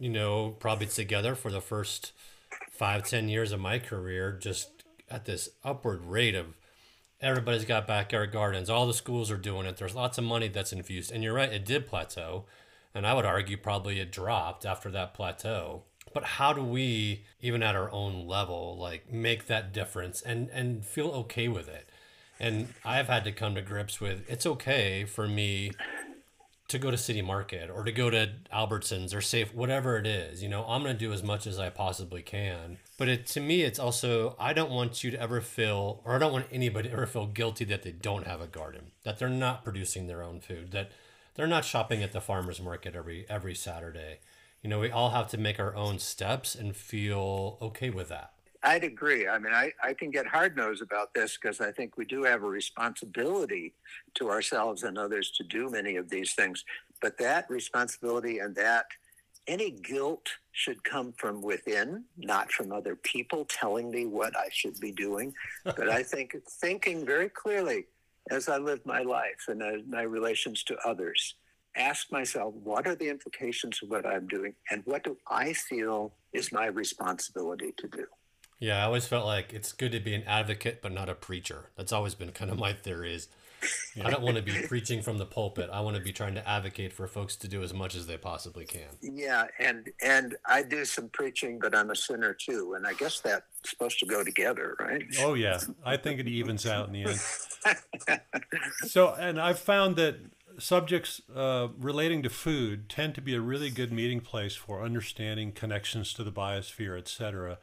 you 0.00 0.08
know, 0.08 0.56
probably 0.58 0.86
together 0.86 1.34
for 1.34 1.52
the 1.52 1.60
first 1.60 2.12
five, 2.72 3.06
ten 3.06 3.28
years 3.28 3.52
of 3.52 3.60
my 3.60 3.78
career, 3.78 4.32
just 4.32 4.82
at 5.10 5.26
this 5.26 5.50
upward 5.62 6.02
rate 6.02 6.34
of 6.34 6.46
everybody's 7.20 7.66
got 7.66 7.86
backyard 7.86 8.32
gardens. 8.32 8.70
All 8.70 8.86
the 8.86 8.94
schools 8.94 9.30
are 9.30 9.36
doing 9.36 9.66
it. 9.66 9.76
There's 9.76 9.94
lots 9.94 10.16
of 10.16 10.24
money 10.24 10.48
that's 10.48 10.72
infused. 10.72 11.12
And 11.12 11.22
you're 11.22 11.34
right, 11.34 11.52
it 11.52 11.66
did 11.66 11.86
plateau. 11.86 12.46
And 12.94 13.06
I 13.06 13.12
would 13.12 13.26
argue 13.26 13.58
probably 13.58 14.00
it 14.00 14.10
dropped 14.10 14.64
after 14.64 14.90
that 14.90 15.12
plateau. 15.12 15.82
But 16.14 16.24
how 16.24 16.54
do 16.54 16.64
we, 16.64 17.24
even 17.42 17.62
at 17.62 17.76
our 17.76 17.92
own 17.92 18.26
level, 18.26 18.76
like 18.78 19.12
make 19.12 19.46
that 19.46 19.72
difference 19.72 20.22
and, 20.22 20.48
and 20.48 20.84
feel 20.84 21.08
okay 21.08 21.46
with 21.46 21.68
it? 21.68 21.90
And 22.40 22.72
I've 22.86 23.08
had 23.08 23.24
to 23.24 23.32
come 23.32 23.54
to 23.54 23.60
grips 23.60 24.00
with 24.00 24.24
it's 24.26 24.46
okay 24.46 25.04
for 25.04 25.28
me 25.28 25.72
to 26.70 26.78
go 26.78 26.90
to 26.90 26.96
City 26.96 27.20
Market 27.20 27.68
or 27.68 27.84
to 27.84 27.92
go 27.92 28.10
to 28.10 28.30
Albertsons 28.52 29.14
or 29.14 29.20
Safe, 29.20 29.52
whatever 29.54 29.98
it 29.98 30.06
is. 30.06 30.42
You 30.42 30.48
know, 30.48 30.64
I'm 30.64 30.82
going 30.82 30.94
to 30.94 30.98
do 30.98 31.12
as 31.12 31.22
much 31.22 31.46
as 31.46 31.58
I 31.58 31.68
possibly 31.68 32.22
can. 32.22 32.78
But 32.96 33.08
it, 33.08 33.26
to 33.28 33.40
me, 33.40 33.62
it's 33.62 33.78
also, 33.78 34.36
I 34.38 34.52
don't 34.52 34.70
want 34.70 35.02
you 35.02 35.10
to 35.10 35.20
ever 35.20 35.40
feel, 35.40 36.00
or 36.04 36.14
I 36.14 36.18
don't 36.18 36.32
want 36.32 36.46
anybody 36.52 36.88
to 36.88 36.94
ever 36.94 37.06
feel 37.06 37.26
guilty 37.26 37.64
that 37.66 37.82
they 37.82 37.92
don't 37.92 38.26
have 38.26 38.40
a 38.40 38.46
garden, 38.46 38.92
that 39.02 39.18
they're 39.18 39.28
not 39.28 39.64
producing 39.64 40.06
their 40.06 40.22
own 40.22 40.40
food, 40.40 40.70
that 40.70 40.92
they're 41.34 41.46
not 41.46 41.64
shopping 41.64 42.02
at 42.02 42.12
the 42.12 42.20
farmer's 42.20 42.60
market 42.60 42.94
every, 42.94 43.26
every 43.28 43.54
Saturday. 43.54 44.18
You 44.62 44.70
know, 44.70 44.78
we 44.78 44.90
all 44.90 45.10
have 45.10 45.28
to 45.28 45.38
make 45.38 45.58
our 45.58 45.74
own 45.74 45.98
steps 45.98 46.54
and 46.54 46.76
feel 46.76 47.58
okay 47.60 47.90
with 47.90 48.08
that. 48.10 48.32
I'd 48.62 48.84
agree. 48.84 49.26
I 49.26 49.38
mean, 49.38 49.54
I, 49.54 49.72
I 49.82 49.94
can 49.94 50.10
get 50.10 50.26
hard 50.26 50.56
nosed 50.56 50.82
about 50.82 51.14
this 51.14 51.38
because 51.40 51.60
I 51.60 51.72
think 51.72 51.96
we 51.96 52.04
do 52.04 52.22
have 52.24 52.42
a 52.42 52.48
responsibility 52.48 53.74
to 54.14 54.30
ourselves 54.30 54.82
and 54.82 54.98
others 54.98 55.30
to 55.38 55.44
do 55.44 55.70
many 55.70 55.96
of 55.96 56.10
these 56.10 56.34
things. 56.34 56.64
But 57.00 57.16
that 57.18 57.48
responsibility 57.48 58.40
and 58.40 58.54
that 58.56 58.86
any 59.46 59.70
guilt 59.70 60.28
should 60.52 60.84
come 60.84 61.12
from 61.12 61.40
within, 61.40 62.04
not 62.18 62.52
from 62.52 62.70
other 62.70 62.96
people 62.96 63.46
telling 63.46 63.90
me 63.90 64.06
what 64.06 64.36
I 64.36 64.48
should 64.50 64.78
be 64.78 64.92
doing. 64.92 65.32
but 65.64 65.88
I 65.88 66.02
think 66.02 66.36
thinking 66.60 67.06
very 67.06 67.30
clearly 67.30 67.86
as 68.30 68.48
I 68.48 68.58
live 68.58 68.84
my 68.84 69.00
life 69.00 69.46
and 69.48 69.62
uh, 69.62 69.72
my 69.88 70.02
relations 70.02 70.62
to 70.64 70.76
others, 70.84 71.36
ask 71.76 72.12
myself, 72.12 72.54
what 72.54 72.86
are 72.86 72.94
the 72.94 73.08
implications 73.08 73.80
of 73.82 73.88
what 73.90 74.04
I'm 74.04 74.26
doing? 74.26 74.54
And 74.70 74.82
what 74.84 75.04
do 75.04 75.16
I 75.28 75.52
feel 75.54 76.12
is 76.32 76.52
my 76.52 76.66
responsibility 76.66 77.72
to 77.78 77.88
do? 77.88 78.06
Yeah, 78.60 78.82
I 78.82 78.84
always 78.84 79.06
felt 79.06 79.24
like 79.24 79.54
it's 79.54 79.72
good 79.72 79.92
to 79.92 80.00
be 80.00 80.14
an 80.14 80.22
advocate, 80.24 80.82
but 80.82 80.92
not 80.92 81.08
a 81.08 81.14
preacher. 81.14 81.70
That's 81.76 81.92
always 81.92 82.14
been 82.14 82.30
kind 82.32 82.50
of 82.50 82.58
my 82.58 82.74
theory. 82.74 83.14
Is. 83.14 83.28
I 84.02 84.10
don't 84.10 84.22
want 84.22 84.36
to 84.36 84.42
be 84.42 84.52
preaching 84.68 85.02
from 85.02 85.18
the 85.18 85.26
pulpit. 85.26 85.68
I 85.72 85.80
want 85.80 85.96
to 85.96 86.02
be 86.02 86.12
trying 86.12 86.34
to 86.34 86.48
advocate 86.48 86.92
for 86.92 87.06
folks 87.06 87.36
to 87.36 87.48
do 87.48 87.62
as 87.62 87.74
much 87.74 87.94
as 87.94 88.06
they 88.06 88.16
possibly 88.16 88.64
can. 88.64 88.88
Yeah, 89.00 89.46
and 89.58 89.90
and 90.02 90.36
I 90.46 90.62
do 90.62 90.84
some 90.84 91.08
preaching, 91.08 91.58
but 91.58 91.74
I'm 91.74 91.90
a 91.90 91.96
sinner 91.96 92.34
too, 92.34 92.74
and 92.74 92.86
I 92.86 92.92
guess 92.94 93.20
that's 93.20 93.44
supposed 93.64 93.98
to 94.00 94.06
go 94.06 94.22
together, 94.22 94.76
right? 94.78 95.02
Oh 95.20 95.34
yeah, 95.34 95.60
I 95.84 95.96
think 95.96 96.20
it 96.20 96.28
evens 96.28 96.66
out 96.66 96.86
in 96.86 96.92
the 96.92 97.04
end. 97.04 97.80
so, 98.86 99.14
and 99.14 99.40
I've 99.40 99.58
found 99.58 99.96
that 99.96 100.16
subjects 100.58 101.22
uh, 101.34 101.68
relating 101.78 102.22
to 102.22 102.28
food 102.28 102.90
tend 102.90 103.14
to 103.14 103.22
be 103.22 103.34
a 103.34 103.40
really 103.40 103.70
good 103.70 103.90
meeting 103.92 104.20
place 104.20 104.54
for 104.54 104.82
understanding 104.82 105.52
connections 105.52 106.12
to 106.14 106.24
the 106.24 106.32
biosphere, 106.32 106.98
et 106.98 107.08
cetera 107.08 107.58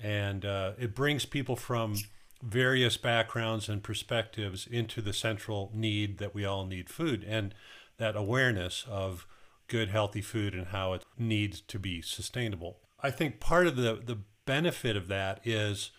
and 0.00 0.44
uh, 0.44 0.72
it 0.78 0.94
brings 0.94 1.24
people 1.24 1.56
from 1.56 1.96
various 2.42 2.96
backgrounds 2.96 3.68
and 3.68 3.82
perspectives 3.82 4.66
into 4.66 5.00
the 5.00 5.12
central 5.12 5.70
need 5.74 6.18
that 6.18 6.34
we 6.34 6.44
all 6.44 6.66
need 6.66 6.90
food 6.90 7.24
and 7.24 7.54
that 7.98 8.16
awareness 8.16 8.84
of 8.88 9.26
good 9.68 9.90
healthy 9.90 10.20
food 10.20 10.54
and 10.54 10.68
how 10.68 10.92
it 10.92 11.04
needs 11.16 11.60
to 11.60 11.78
be 11.78 12.02
sustainable. 12.02 12.78
I 13.00 13.10
think 13.10 13.38
part 13.38 13.66
of 13.66 13.76
the, 13.76 14.00
the 14.04 14.18
benefit 14.44 14.96
of 14.96 15.08
that 15.08 15.40
is 15.46 15.92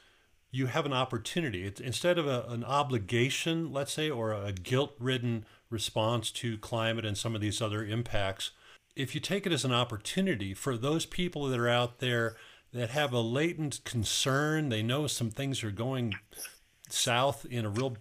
you 0.51 0.67
have 0.67 0.86
an 0.86 0.93
opportunity. 0.93 1.65
It's, 1.65 1.79
instead 1.79 2.17
of 2.17 2.27
a, 2.27 2.43
an 2.49 2.63
obligation 2.63 3.71
let's 3.71 3.93
say 3.93 4.10
or 4.10 4.34
a 4.34 4.51
guilt-ridden 4.51 5.45
response 5.69 6.29
to 6.32 6.58
climate 6.58 7.06
and 7.06 7.17
some 7.17 7.36
of 7.36 7.41
these 7.41 7.62
other 7.62 7.86
impacts 7.86 8.51
if 8.95 9.15
you 9.15 9.21
take 9.21 9.45
it 9.45 9.51
as 9.51 9.65
an 9.65 9.73
opportunity 9.73 10.53
for 10.53 10.77
those 10.77 11.06
people 11.06 11.47
that 11.47 11.60
are 11.60 11.69
out 11.69 11.99
there 11.99 12.36
that 12.74 12.90
have 12.90 13.14
a 13.14 13.20
latent 13.20 13.84
concern. 13.84 14.70
They 14.70 14.84
know 14.84 15.08
some 15.08 15.30
things 15.30 15.64
are 15.64 15.72
going 15.72 16.16
south 16.90 17.46
in 17.46 17.66
a 17.66 17.70
real 17.70 17.98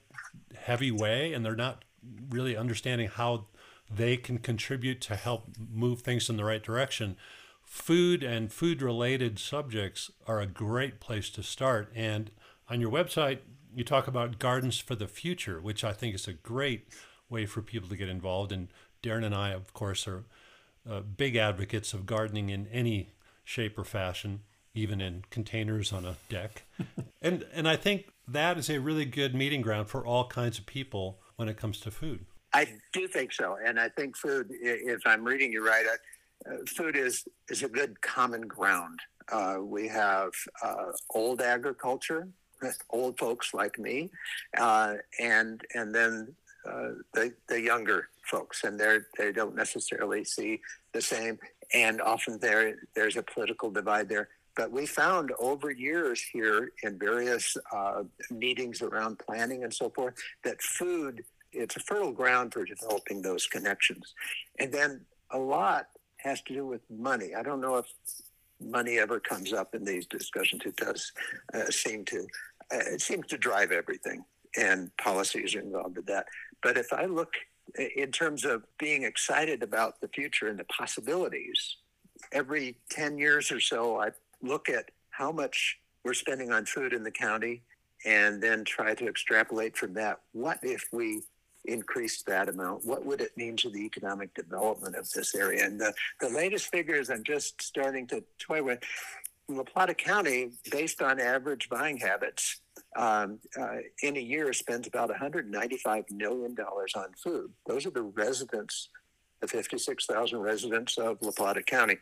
heavy 0.58 0.90
way, 0.90 1.32
and 1.32 1.44
they're 1.44 1.54
not 1.54 1.84
really 2.30 2.56
understanding 2.56 3.08
how 3.08 3.46
they 3.94 4.16
can 4.16 4.38
contribute 4.38 5.00
to 5.02 5.16
help 5.16 5.50
move 5.70 6.00
things 6.00 6.30
in 6.30 6.36
the 6.36 6.44
right 6.44 6.62
direction. 6.62 7.16
Food 7.62 8.22
and 8.22 8.52
food 8.52 8.80
related 8.80 9.38
subjects 9.38 10.10
are 10.26 10.40
a 10.40 10.46
great 10.46 11.00
place 11.00 11.28
to 11.30 11.42
start. 11.42 11.92
And 11.94 12.30
on 12.68 12.80
your 12.80 12.90
website, 12.90 13.40
you 13.74 13.84
talk 13.84 14.06
about 14.06 14.38
gardens 14.38 14.78
for 14.78 14.94
the 14.94 15.06
future, 15.06 15.60
which 15.60 15.84
I 15.84 15.92
think 15.92 16.14
is 16.14 16.26
a 16.26 16.32
great 16.32 16.88
way 17.28 17.46
for 17.46 17.62
people 17.62 17.88
to 17.90 17.96
get 17.96 18.08
involved. 18.08 18.52
And 18.52 18.68
Darren 19.02 19.24
and 19.24 19.34
I, 19.34 19.50
of 19.50 19.72
course, 19.74 20.06
are 20.06 20.24
uh, 20.88 21.00
big 21.00 21.36
advocates 21.36 21.92
of 21.92 22.06
gardening 22.06 22.50
in 22.50 22.66
any 22.68 23.10
shape 23.44 23.78
or 23.78 23.84
fashion 23.84 24.40
even 24.74 25.00
in 25.00 25.24
containers 25.30 25.92
on 25.92 26.04
a 26.04 26.16
deck. 26.28 26.64
and 27.22 27.44
and 27.52 27.68
I 27.68 27.76
think 27.76 28.08
that 28.28 28.58
is 28.58 28.70
a 28.70 28.80
really 28.80 29.04
good 29.04 29.34
meeting 29.34 29.62
ground 29.62 29.88
for 29.88 30.04
all 30.04 30.26
kinds 30.26 30.58
of 30.58 30.66
people 30.66 31.18
when 31.36 31.48
it 31.48 31.56
comes 31.56 31.80
to 31.80 31.90
food. 31.90 32.26
I 32.54 32.66
do 32.92 33.08
think 33.08 33.32
so, 33.32 33.56
and 33.64 33.80
I 33.80 33.88
think 33.88 34.16
food. 34.16 34.48
If 34.50 35.06
I'm 35.06 35.24
reading 35.24 35.52
you 35.52 35.66
right, 35.66 35.86
uh, 36.46 36.56
food 36.66 36.96
is 36.96 37.24
is 37.48 37.62
a 37.62 37.68
good 37.68 38.00
common 38.00 38.42
ground. 38.42 39.00
Uh, 39.30 39.58
we 39.60 39.88
have 39.88 40.32
uh, 40.62 40.92
old 41.10 41.40
agriculture, 41.40 42.28
old 42.90 43.18
folks 43.18 43.54
like 43.54 43.78
me, 43.78 44.10
uh, 44.58 44.94
and 45.18 45.62
and 45.74 45.94
then 45.94 46.34
uh, 46.68 46.90
the 47.14 47.32
the 47.48 47.60
younger 47.60 48.08
folks, 48.30 48.64
and 48.64 48.78
they 48.78 48.98
they 49.18 49.32
don't 49.32 49.54
necessarily 49.54 50.24
see 50.24 50.60
the 50.92 51.00
same, 51.00 51.38
and 51.72 52.00
often 52.00 52.38
there 52.38 52.76
there's 52.94 53.16
a 53.16 53.22
political 53.22 53.70
divide 53.70 54.08
there. 54.08 54.28
But 54.56 54.70
we 54.70 54.86
found 54.86 55.32
over 55.38 55.70
years 55.70 56.22
here 56.32 56.72
in 56.82 56.98
various 56.98 57.56
uh, 57.74 58.02
meetings 58.30 58.82
around 58.82 59.18
planning 59.18 59.64
and 59.64 59.72
so 59.72 59.90
forth 59.90 60.14
that 60.44 60.60
food 60.60 61.24
it's 61.52 61.76
a 61.76 61.80
fertile 61.80 62.12
ground 62.12 62.52
for 62.52 62.64
developing 62.64 63.20
those 63.20 63.46
connections, 63.46 64.14
and 64.58 64.72
then 64.72 65.02
a 65.30 65.38
lot 65.38 65.88
has 66.16 66.40
to 66.42 66.54
do 66.54 66.66
with 66.66 66.80
money. 66.90 67.34
I 67.34 67.42
don't 67.42 67.60
know 67.60 67.76
if 67.76 67.86
money 68.60 68.98
ever 68.98 69.20
comes 69.20 69.52
up 69.52 69.74
in 69.74 69.84
these 69.84 70.06
discussions. 70.06 70.62
It 70.64 70.76
does 70.76 71.12
uh, 71.52 71.66
seem 71.70 72.04
to. 72.06 72.26
Uh, 72.72 72.78
it 72.92 73.00
seems 73.02 73.26
to 73.26 73.38
drive 73.38 73.70
everything, 73.70 74.24
and 74.56 74.96
policies 74.96 75.54
are 75.54 75.60
involved 75.60 75.96
with 75.96 76.06
that. 76.06 76.26
But 76.62 76.78
if 76.78 76.92
I 76.92 77.04
look 77.04 77.34
in 77.96 78.12
terms 78.12 78.44
of 78.44 78.64
being 78.78 79.04
excited 79.04 79.62
about 79.62 80.00
the 80.00 80.08
future 80.08 80.48
and 80.48 80.58
the 80.58 80.64
possibilities, 80.64 81.76
every 82.32 82.76
10 82.90 83.18
years 83.18 83.50
or 83.50 83.60
so, 83.60 84.00
I 84.00 84.10
look 84.42 84.68
at 84.68 84.90
how 85.10 85.32
much 85.32 85.78
we're 86.04 86.14
spending 86.14 86.52
on 86.52 86.64
food 86.64 86.92
in 86.92 87.02
the 87.02 87.10
county 87.10 87.62
and 88.04 88.42
then 88.42 88.64
try 88.64 88.94
to 88.94 89.06
extrapolate 89.06 89.76
from 89.76 89.94
that. 89.94 90.20
What 90.32 90.58
if 90.62 90.88
we 90.92 91.22
increased 91.64 92.26
that 92.26 92.48
amount? 92.48 92.84
What 92.84 93.04
would 93.06 93.20
it 93.20 93.36
mean 93.36 93.56
to 93.58 93.70
the 93.70 93.84
economic 93.84 94.34
development 94.34 94.96
of 94.96 95.08
this 95.10 95.34
area? 95.34 95.64
And 95.64 95.80
the, 95.80 95.94
the 96.20 96.28
latest 96.28 96.66
figures 96.66 97.10
I'm 97.10 97.22
just 97.22 97.62
starting 97.62 98.06
to 98.08 98.24
toy 98.38 98.62
with 98.62 98.80
La 99.48 99.62
Plata 99.62 99.94
County, 99.94 100.50
based 100.70 101.02
on 101.02 101.20
average 101.20 101.68
buying 101.68 101.98
habits, 101.98 102.60
um, 102.96 103.38
uh, 103.58 103.78
in 104.02 104.16
a 104.16 104.20
year 104.20 104.52
spends 104.52 104.86
about 104.86 105.10
$195 105.10 106.10
million 106.10 106.56
on 106.58 107.06
food. 107.22 107.50
Those 107.66 107.86
are 107.86 107.90
the 107.90 108.02
residents, 108.02 108.88
the 109.40 109.48
56,000 109.48 110.38
residents 110.38 110.98
of 110.98 111.18
La 111.20 111.32
Plata 111.32 111.62
County, 111.62 111.98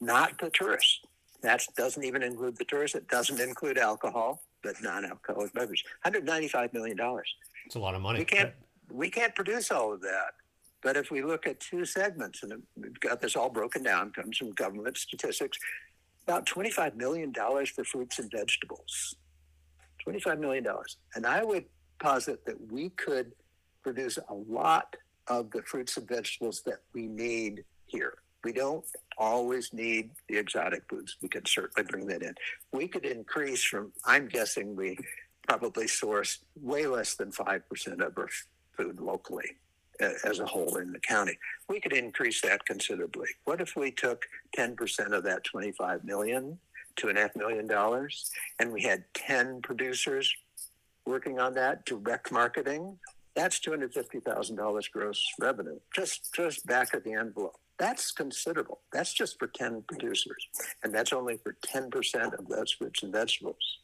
not 0.00 0.38
the 0.38 0.50
tourists. 0.50 1.00
That 1.46 1.64
doesn't 1.76 2.02
even 2.02 2.24
include 2.24 2.56
the 2.56 2.64
tourists. 2.64 2.96
It 2.96 3.06
doesn't 3.06 3.38
include 3.38 3.78
alcohol, 3.78 4.42
but 4.64 4.74
non-alcoholic 4.82 5.54
beverages. 5.54 5.84
$195 6.04 6.72
million. 6.72 6.98
It's 7.64 7.76
a 7.76 7.78
lot 7.78 7.94
of 7.94 8.02
money. 8.02 8.18
We 8.18 8.24
can't 8.24 8.52
we 8.90 9.08
can't 9.08 9.32
produce 9.32 9.70
all 9.70 9.92
of 9.92 10.00
that. 10.00 10.32
But 10.82 10.96
if 10.96 11.12
we 11.12 11.22
look 11.22 11.46
at 11.46 11.60
two 11.60 11.84
segments, 11.84 12.42
and 12.42 12.64
we've 12.76 12.98
got 12.98 13.20
this 13.20 13.36
all 13.36 13.48
broken 13.48 13.84
down, 13.84 14.10
comes 14.10 14.38
from 14.38 14.50
government 14.54 14.96
statistics, 14.98 15.56
about 16.26 16.46
$25 16.46 16.96
million 16.96 17.32
for 17.32 17.84
fruits 17.84 18.18
and 18.18 18.28
vegetables. 18.28 19.14
$25 20.04 20.40
million. 20.40 20.66
And 21.14 21.26
I 21.26 21.44
would 21.44 21.66
posit 22.00 22.44
that 22.46 22.72
we 22.72 22.88
could 22.90 23.30
produce 23.84 24.18
a 24.28 24.34
lot 24.34 24.96
of 25.28 25.52
the 25.52 25.62
fruits 25.62 25.96
and 25.96 26.08
vegetables 26.08 26.62
that 26.66 26.80
we 26.92 27.06
need 27.06 27.64
here. 27.86 28.18
We 28.46 28.52
don't 28.52 28.84
always 29.18 29.72
need 29.72 30.10
the 30.28 30.36
exotic 30.36 30.84
foods. 30.88 31.16
We 31.20 31.28
could 31.28 31.48
certainly 31.48 31.84
bring 31.90 32.06
that 32.06 32.22
in. 32.22 32.32
We 32.70 32.86
could 32.86 33.04
increase 33.04 33.64
from, 33.64 33.90
I'm 34.04 34.28
guessing 34.28 34.76
we 34.76 34.98
probably 35.48 35.88
source 35.88 36.38
way 36.54 36.86
less 36.86 37.16
than 37.16 37.32
5% 37.32 38.06
of 38.06 38.16
our 38.16 38.28
food 38.76 39.00
locally 39.00 39.56
as 39.98 40.38
a 40.38 40.46
whole 40.46 40.76
in 40.76 40.92
the 40.92 41.00
county. 41.00 41.36
We 41.68 41.80
could 41.80 41.92
increase 41.92 42.40
that 42.42 42.64
considerably. 42.66 43.26
What 43.46 43.60
if 43.60 43.74
we 43.74 43.90
took 43.90 44.22
10% 44.56 45.10
of 45.10 45.24
that 45.24 45.42
25 45.42 46.04
million, 46.04 46.56
two 46.94 47.08
and 47.08 47.18
a 47.18 47.22
half 47.22 47.34
million 47.34 47.66
dollars, 47.66 48.30
and 48.60 48.72
we 48.72 48.80
had 48.80 49.02
10 49.14 49.60
producers 49.62 50.32
working 51.04 51.40
on 51.40 51.54
that, 51.54 51.84
direct 51.84 52.30
marketing? 52.30 52.96
That's 53.34 53.58
$250,000 53.58 54.92
gross 54.92 55.26
revenue, 55.40 55.80
just, 55.92 56.32
just 56.32 56.64
back 56.64 56.94
of 56.94 57.02
the 57.02 57.14
envelope. 57.14 57.58
That's 57.78 58.10
considerable. 58.10 58.80
That's 58.92 59.12
just 59.12 59.38
for 59.38 59.48
10 59.48 59.82
producers. 59.82 60.48
And 60.82 60.94
that's 60.94 61.12
only 61.12 61.36
for 61.36 61.56
10% 61.62 62.38
of 62.38 62.48
those 62.48 62.72
fruits 62.72 63.02
and 63.02 63.12
vegetables. 63.12 63.78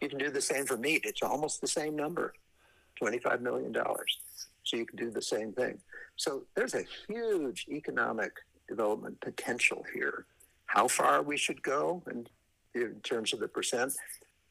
You 0.00 0.08
can 0.08 0.18
do 0.18 0.30
the 0.30 0.40
same 0.40 0.66
for 0.66 0.76
meat. 0.76 1.02
It's 1.04 1.22
almost 1.22 1.60
the 1.60 1.68
same 1.68 1.96
number 1.96 2.34
$25 3.00 3.40
million. 3.40 3.74
So 4.64 4.76
you 4.76 4.86
can 4.86 4.96
do 4.96 5.10
the 5.10 5.22
same 5.22 5.52
thing. 5.52 5.78
So 6.16 6.42
there's 6.54 6.74
a 6.74 6.84
huge 7.08 7.66
economic 7.68 8.32
development 8.68 9.20
potential 9.20 9.84
here. 9.94 10.26
How 10.66 10.88
far 10.88 11.22
we 11.22 11.36
should 11.36 11.62
go 11.62 12.02
in, 12.10 12.26
in 12.74 13.00
terms 13.02 13.32
of 13.32 13.40
the 13.40 13.48
percent, 13.48 13.94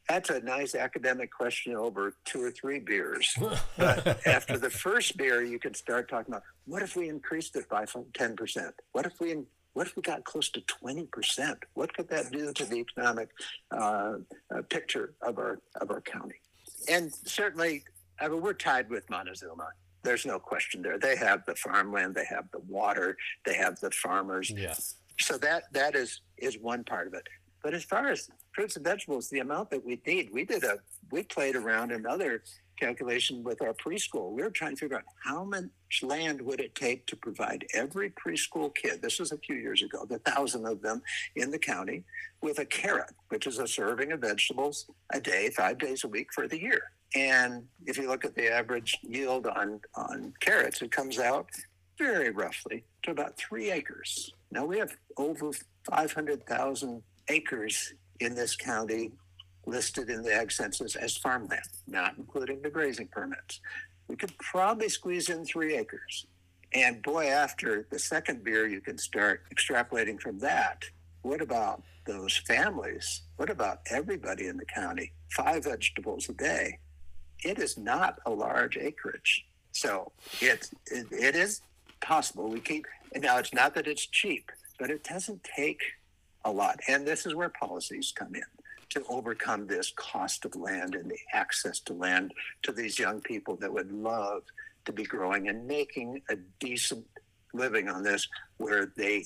that's 0.08 0.30
a 0.30 0.40
nice 0.42 0.76
academic 0.76 1.32
question 1.32 1.76
over 1.76 2.14
two 2.26 2.42
or 2.42 2.52
three 2.52 2.80
beers. 2.80 3.38
but 3.78 4.26
after 4.26 4.58
the 4.58 4.70
first 4.70 5.18
beer, 5.18 5.44
you 5.44 5.60
can 5.60 5.74
start 5.74 6.10
talking 6.10 6.34
about 6.34 6.44
what 6.66 6.82
if 6.82 6.96
we 6.96 7.10
increased 7.10 7.56
it 7.56 7.68
by 7.70 7.86
10%? 7.86 8.72
What 8.92 9.06
if 9.06 9.20
we 9.20 9.44
what 9.74 9.86
if 9.86 9.96
we 9.96 10.02
got 10.02 10.24
close 10.24 10.50
to 10.50 10.62
20%? 10.62 11.56
What 11.76 11.94
could 11.94 12.10
that 12.10 12.32
do 12.32 12.52
to 12.52 12.66
the 12.66 12.78
economic 12.78 13.30
uh, 13.72 14.14
uh, 14.50 14.62
picture 14.70 15.14
of 15.22 15.38
our 15.38 15.60
of 15.80 15.92
our 15.92 16.02
county? 16.02 16.42
And 16.90 17.14
certainly, 17.14 17.84
I 18.20 18.28
mean, 18.28 18.42
we're 18.42 18.54
tied 18.54 18.90
with 18.90 19.08
Montezuma. 19.08 19.68
There's 20.02 20.26
no 20.26 20.40
question 20.40 20.82
there. 20.82 20.98
They 20.98 21.16
have 21.18 21.46
the 21.46 21.54
farmland, 21.56 22.16
they 22.16 22.26
have 22.26 22.50
the 22.52 22.60
water, 22.60 23.18
they 23.46 23.54
have 23.54 23.80
the 23.80 23.92
farmers. 23.92 24.50
Yes. 24.50 24.96
So 25.20 25.38
that 25.40 25.72
that 25.74 25.96
is 25.96 26.22
is 26.38 26.58
one 26.58 26.84
part 26.84 27.06
of 27.06 27.14
it. 27.14 27.28
But 27.62 27.76
as 27.76 27.84
far 27.84 28.08
as 28.08 28.30
fruits 28.58 28.76
and 28.76 28.84
vegetables, 28.84 29.30
the 29.30 29.38
amount 29.38 29.70
that 29.70 29.86
we 29.86 30.02
need, 30.08 30.32
we 30.34 30.44
did 30.44 30.64
a 30.64 30.80
we 31.12 31.22
played 31.22 31.56
around 31.56 31.92
another 31.92 32.44
calculation 32.78 33.44
with 33.44 33.62
our 33.62 33.74
preschool. 33.74 34.32
We 34.32 34.42
were 34.42 34.50
trying 34.50 34.76
to 34.76 34.80
figure 34.80 34.98
out 34.98 35.04
how 35.24 35.44
much 35.44 35.70
land 36.02 36.42
would 36.42 36.60
it 36.60 36.74
take 36.74 37.06
to 37.08 37.16
provide 37.16 37.66
every 37.76 38.10
preschool 38.10 38.74
kid, 38.74 39.02
this 39.02 39.20
was 39.20 39.32
a 39.32 39.38
few 39.38 39.56
years 39.56 39.84
ago, 39.84 40.06
the 40.10 40.18
thousand 40.20 40.66
of 40.66 40.82
them 40.82 41.04
in 41.36 41.52
the 41.52 41.60
county, 41.60 42.04
with 42.42 42.58
a 42.58 42.66
carrot, 42.66 43.14
which 43.30 43.46
is 43.46 43.60
a 43.60 43.68
serving 43.68 44.12
of 44.12 44.22
vegetables 44.22 44.90
a 45.14 45.22
day, 45.22 45.52
five 45.56 45.78
days 45.78 46.04
a 46.04 46.08
week 46.08 46.34
for 46.34 46.48
the 46.48 46.60
year. 46.60 46.82
And 47.16 47.64
if 47.86 47.96
you 47.98 48.08
look 48.08 48.26
at 48.26 48.36
the 48.36 48.52
average 48.52 48.98
yield 49.04 49.46
on, 49.46 49.80
on 49.96 50.34
carrots, 50.40 50.82
it 50.82 50.92
comes 50.92 51.20
out 51.20 51.48
very 52.00 52.32
roughly 52.32 52.84
to 53.04 53.12
about 53.12 53.38
three 53.38 53.72
acres. 53.72 54.34
Now 54.52 54.66
we 54.66 54.80
have 54.80 54.92
over 55.16 55.52
500,000 55.86 57.04
acres 57.30 57.94
in 58.20 58.36
this 58.36 58.56
county 58.56 59.12
listed 59.66 60.10
in 60.10 60.22
the 60.22 60.34
ag 60.34 60.52
census 60.52 60.96
as 60.96 61.18
farmland, 61.18 61.62
not 61.88 62.16
including 62.18 62.62
the 62.62 62.70
grazing 62.70 63.08
permits. 63.08 63.60
We 64.08 64.16
could 64.16 64.38
probably 64.38 64.90
squeeze 64.90 65.30
in 65.30 65.44
three 65.44 65.76
acres. 65.76 66.26
And 66.74 67.02
boy, 67.02 67.28
after 67.28 67.88
the 67.90 68.00
second 68.00 68.44
beer, 68.44 68.68
you 68.68 68.82
can 68.82 68.98
start 68.98 69.44
extrapolating 69.54 70.22
from 70.22 70.40
that. 70.40 70.84
What 71.22 71.42
about 71.42 71.84
those 72.06 72.38
families? 72.38 73.24
What 73.36 73.50
about 73.50 73.80
everybody 73.90 74.48
in 74.48 74.58
the 74.58 74.66
county? 74.66 75.12
Five 75.30 75.66
vegetables 75.66 76.30
a 76.30 76.34
day 76.34 76.80
it 77.44 77.60
is 77.60 77.78
not 77.78 78.20
a 78.26 78.32
large 78.32 78.78
acreage. 78.78 79.46
So 79.72 80.12
it, 80.42 80.70
it, 80.88 81.08
it 81.12 81.36
is 81.36 81.62
possible. 82.02 82.50
We 82.50 82.60
keep, 82.60 82.86
now 83.16 83.38
it's 83.38 83.54
not 83.54 83.76
that 83.76 83.88
it's 83.88 84.06
cheap, 84.06 84.52
but 84.80 84.90
it 84.90 85.04
doesn't 85.04 85.44
take 85.44 85.82
a 86.48 86.52
lot. 86.52 86.80
And 86.88 87.06
this 87.06 87.26
is 87.26 87.36
where 87.36 87.50
policies 87.50 88.14
come 88.16 88.34
in 88.34 88.42
to 88.90 89.04
overcome 89.10 89.68
this 89.68 89.92
cost 89.96 90.46
of 90.46 90.56
land 90.56 90.96
and 90.96 91.12
the 91.12 91.20
access 91.34 91.80
to 91.82 91.94
land 91.94 92.34
to 92.64 92.72
these 92.72 92.98
young 92.98 93.22
people 93.22 93.58
that 93.58 93.72
would 93.72 93.92
love 93.92 94.44
to 94.86 94.94
be 94.94 95.04
growing 95.04 95.50
and 95.50 95.68
making 95.68 96.22
a 96.30 96.38
decent 96.60 97.06
living 97.54 97.90
on 97.90 98.02
this 98.02 98.28
where 98.58 98.92
they 98.96 99.26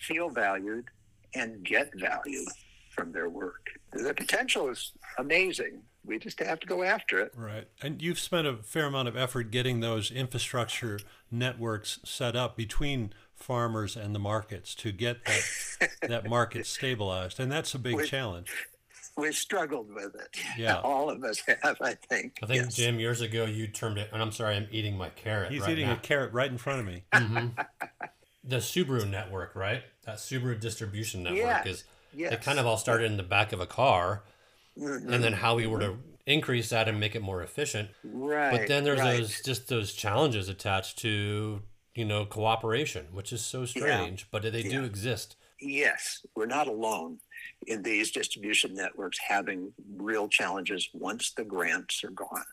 feel 0.00 0.28
valued 0.28 0.86
and 1.34 1.64
get 1.64 1.92
value 1.98 2.44
from 2.90 3.12
their 3.12 3.28
work. 3.28 3.68
The 3.92 4.12
potential 4.12 4.68
is 4.68 4.92
amazing 5.18 5.82
we 6.04 6.18
just 6.18 6.40
have 6.40 6.60
to 6.60 6.66
go 6.66 6.82
after 6.82 7.20
it. 7.20 7.32
Right. 7.36 7.68
And 7.80 8.02
you've 8.02 8.18
spent 8.18 8.46
a 8.46 8.56
fair 8.56 8.86
amount 8.86 9.08
of 9.08 9.16
effort 9.16 9.50
getting 9.50 9.80
those 9.80 10.10
infrastructure 10.10 10.98
networks 11.30 12.00
set 12.04 12.34
up 12.34 12.56
between 12.56 13.12
farmers 13.42 13.96
and 13.96 14.14
the 14.14 14.18
markets 14.18 14.74
to 14.76 14.92
get 14.92 15.24
that 15.24 15.90
that 16.08 16.28
market 16.28 16.66
stabilized. 16.66 17.40
And 17.40 17.50
that's 17.50 17.74
a 17.74 17.78
big 17.78 17.96
we, 17.96 18.06
challenge. 18.06 18.50
We've 19.16 19.34
struggled 19.34 19.92
with 19.92 20.14
it. 20.14 20.38
Yeah. 20.56 20.80
All 20.84 21.10
of 21.10 21.22
us 21.22 21.40
have, 21.40 21.76
I 21.80 21.94
think. 21.94 22.38
I 22.42 22.46
think, 22.46 22.64
yes. 22.64 22.76
Jim, 22.76 22.98
years 22.98 23.20
ago 23.20 23.44
you 23.44 23.66
termed 23.66 23.98
it, 23.98 24.08
and 24.12 24.22
I'm 24.22 24.32
sorry, 24.32 24.56
I'm 24.56 24.68
eating 24.70 24.96
my 24.96 25.10
carrot. 25.10 25.52
He's 25.52 25.62
right 25.62 25.70
eating 25.70 25.88
now. 25.88 25.94
a 25.94 25.98
carrot 25.98 26.32
right 26.32 26.50
in 26.50 26.58
front 26.58 26.80
of 26.80 26.86
me. 26.86 27.04
Mm-hmm. 27.12 27.60
the 28.44 28.56
Subaru 28.56 29.08
network, 29.08 29.54
right? 29.54 29.82
That 30.04 30.16
Subaru 30.16 30.58
distribution 30.58 31.22
network 31.22 31.42
yes. 31.42 31.66
is 31.66 31.84
yes. 32.14 32.32
it 32.32 32.42
kind 32.42 32.58
of 32.58 32.66
all 32.66 32.78
started 32.78 33.04
in 33.04 33.16
the 33.16 33.22
back 33.22 33.52
of 33.52 33.60
a 33.60 33.66
car 33.66 34.22
mm-hmm. 34.78 35.12
and 35.12 35.22
then 35.22 35.34
how 35.34 35.56
we 35.56 35.66
were 35.66 35.80
to 35.80 35.98
increase 36.26 36.70
that 36.70 36.88
and 36.88 36.98
make 36.98 37.14
it 37.14 37.22
more 37.22 37.42
efficient. 37.42 37.90
Right. 38.04 38.50
But 38.50 38.68
then 38.68 38.84
there's 38.84 39.00
right. 39.00 39.18
those 39.18 39.40
just 39.42 39.68
those 39.68 39.92
challenges 39.92 40.48
attached 40.48 40.98
to 41.00 41.62
you 41.94 42.04
know, 42.04 42.24
cooperation, 42.24 43.06
which 43.12 43.32
is 43.32 43.44
so 43.44 43.64
strange, 43.64 44.26
but 44.30 44.42
they 44.42 44.62
do 44.62 44.68
Yeah. 44.80 44.84
exist. 44.84 45.36
yes, 45.64 46.26
we're 46.34 46.46
not 46.46 46.66
alone 46.66 47.20
in 47.68 47.82
these 47.82 48.10
distribution 48.10 48.74
networks 48.74 49.16
having 49.18 49.72
real 49.96 50.26
challenges 50.28 50.88
once 50.92 51.30
the 51.32 51.44
grants 51.44 52.02
are 52.02 52.10
gone. 52.10 52.44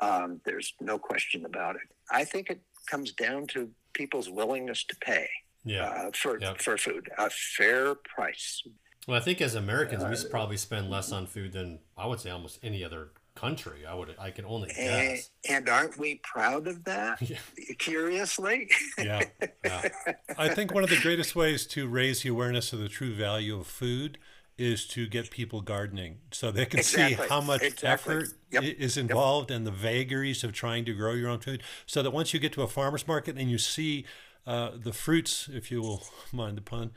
Um, 0.00 0.40
there's 0.44 0.74
no 0.80 0.98
question 0.98 1.46
about 1.46 1.76
it. 1.76 1.82
I 2.10 2.24
think 2.24 2.50
it 2.50 2.60
comes 2.86 3.12
down 3.12 3.46
to 3.48 3.70
people's 3.94 4.28
willingness 4.28 4.84
to 4.84 4.96
pay 4.96 5.30
Yeah. 5.64 5.84
uh, 5.88 6.10
for 6.14 6.38
Yep. 6.38 6.60
for 6.60 6.76
food, 6.76 7.08
a 7.16 7.30
fair 7.30 7.94
price. 7.94 8.62
Well, 9.08 9.16
I 9.16 9.20
think 9.24 9.40
as 9.40 9.54
Americans, 9.54 10.04
we 10.24 10.28
probably 10.30 10.56
spend 10.58 10.90
less 10.90 11.10
on 11.10 11.26
food 11.26 11.52
than 11.52 11.80
I 11.96 12.06
would 12.06 12.20
say 12.20 12.28
almost 12.30 12.58
any 12.62 12.84
other 12.84 13.12
country. 13.34 13.86
I 13.86 13.94
would, 13.94 14.14
I 14.18 14.30
can 14.30 14.44
only 14.44 14.70
And, 14.78 15.16
guess. 15.16 15.30
and 15.48 15.68
aren't 15.68 15.98
we 15.98 16.20
proud 16.22 16.66
of 16.66 16.84
that? 16.84 17.20
Yeah. 17.28 17.38
Curiously, 17.78 18.70
Yeah. 18.98 19.22
Yeah. 19.64 19.88
I 20.36 20.48
think 20.48 20.72
one 20.74 20.84
of 20.84 20.90
the 20.90 21.00
greatest 21.00 21.34
ways 21.34 21.66
to 21.68 21.88
raise 21.88 22.22
the 22.22 22.28
awareness 22.28 22.72
of 22.72 22.78
the 22.80 22.88
true 22.88 23.14
value 23.14 23.58
of 23.58 23.66
food 23.66 24.18
is 24.58 24.86
to 24.86 25.06
get 25.08 25.30
people 25.30 25.60
gardening 25.62 26.18
so 26.30 26.50
they 26.50 26.66
can 26.66 26.80
Exactly. 26.80 27.16
see 27.24 27.28
how 27.28 27.40
much 27.40 27.62
Exactly. 27.62 27.88
effort 28.16 28.28
Yep. 28.50 28.62
is 28.64 28.96
involved 28.98 29.50
and 29.50 29.66
the 29.66 29.70
vagaries 29.70 30.44
of 30.44 30.52
trying 30.52 30.84
to 30.84 30.92
grow 30.92 31.12
your 31.14 31.30
own 31.30 31.40
food. 31.40 31.62
So 31.86 32.02
that 32.02 32.10
once 32.10 32.34
you 32.34 32.38
get 32.40 32.52
to 32.52 32.62
a 32.62 32.68
farmer's 32.68 33.08
market 33.08 33.36
and 33.38 33.50
you 33.50 33.56
see 33.58 34.04
uh, 34.46 34.72
the 34.76 34.92
fruits, 34.92 35.48
if 35.52 35.70
you 35.70 35.80
will 35.80 36.02
mind 36.32 36.58
the 36.58 36.62
pun, 36.62 36.90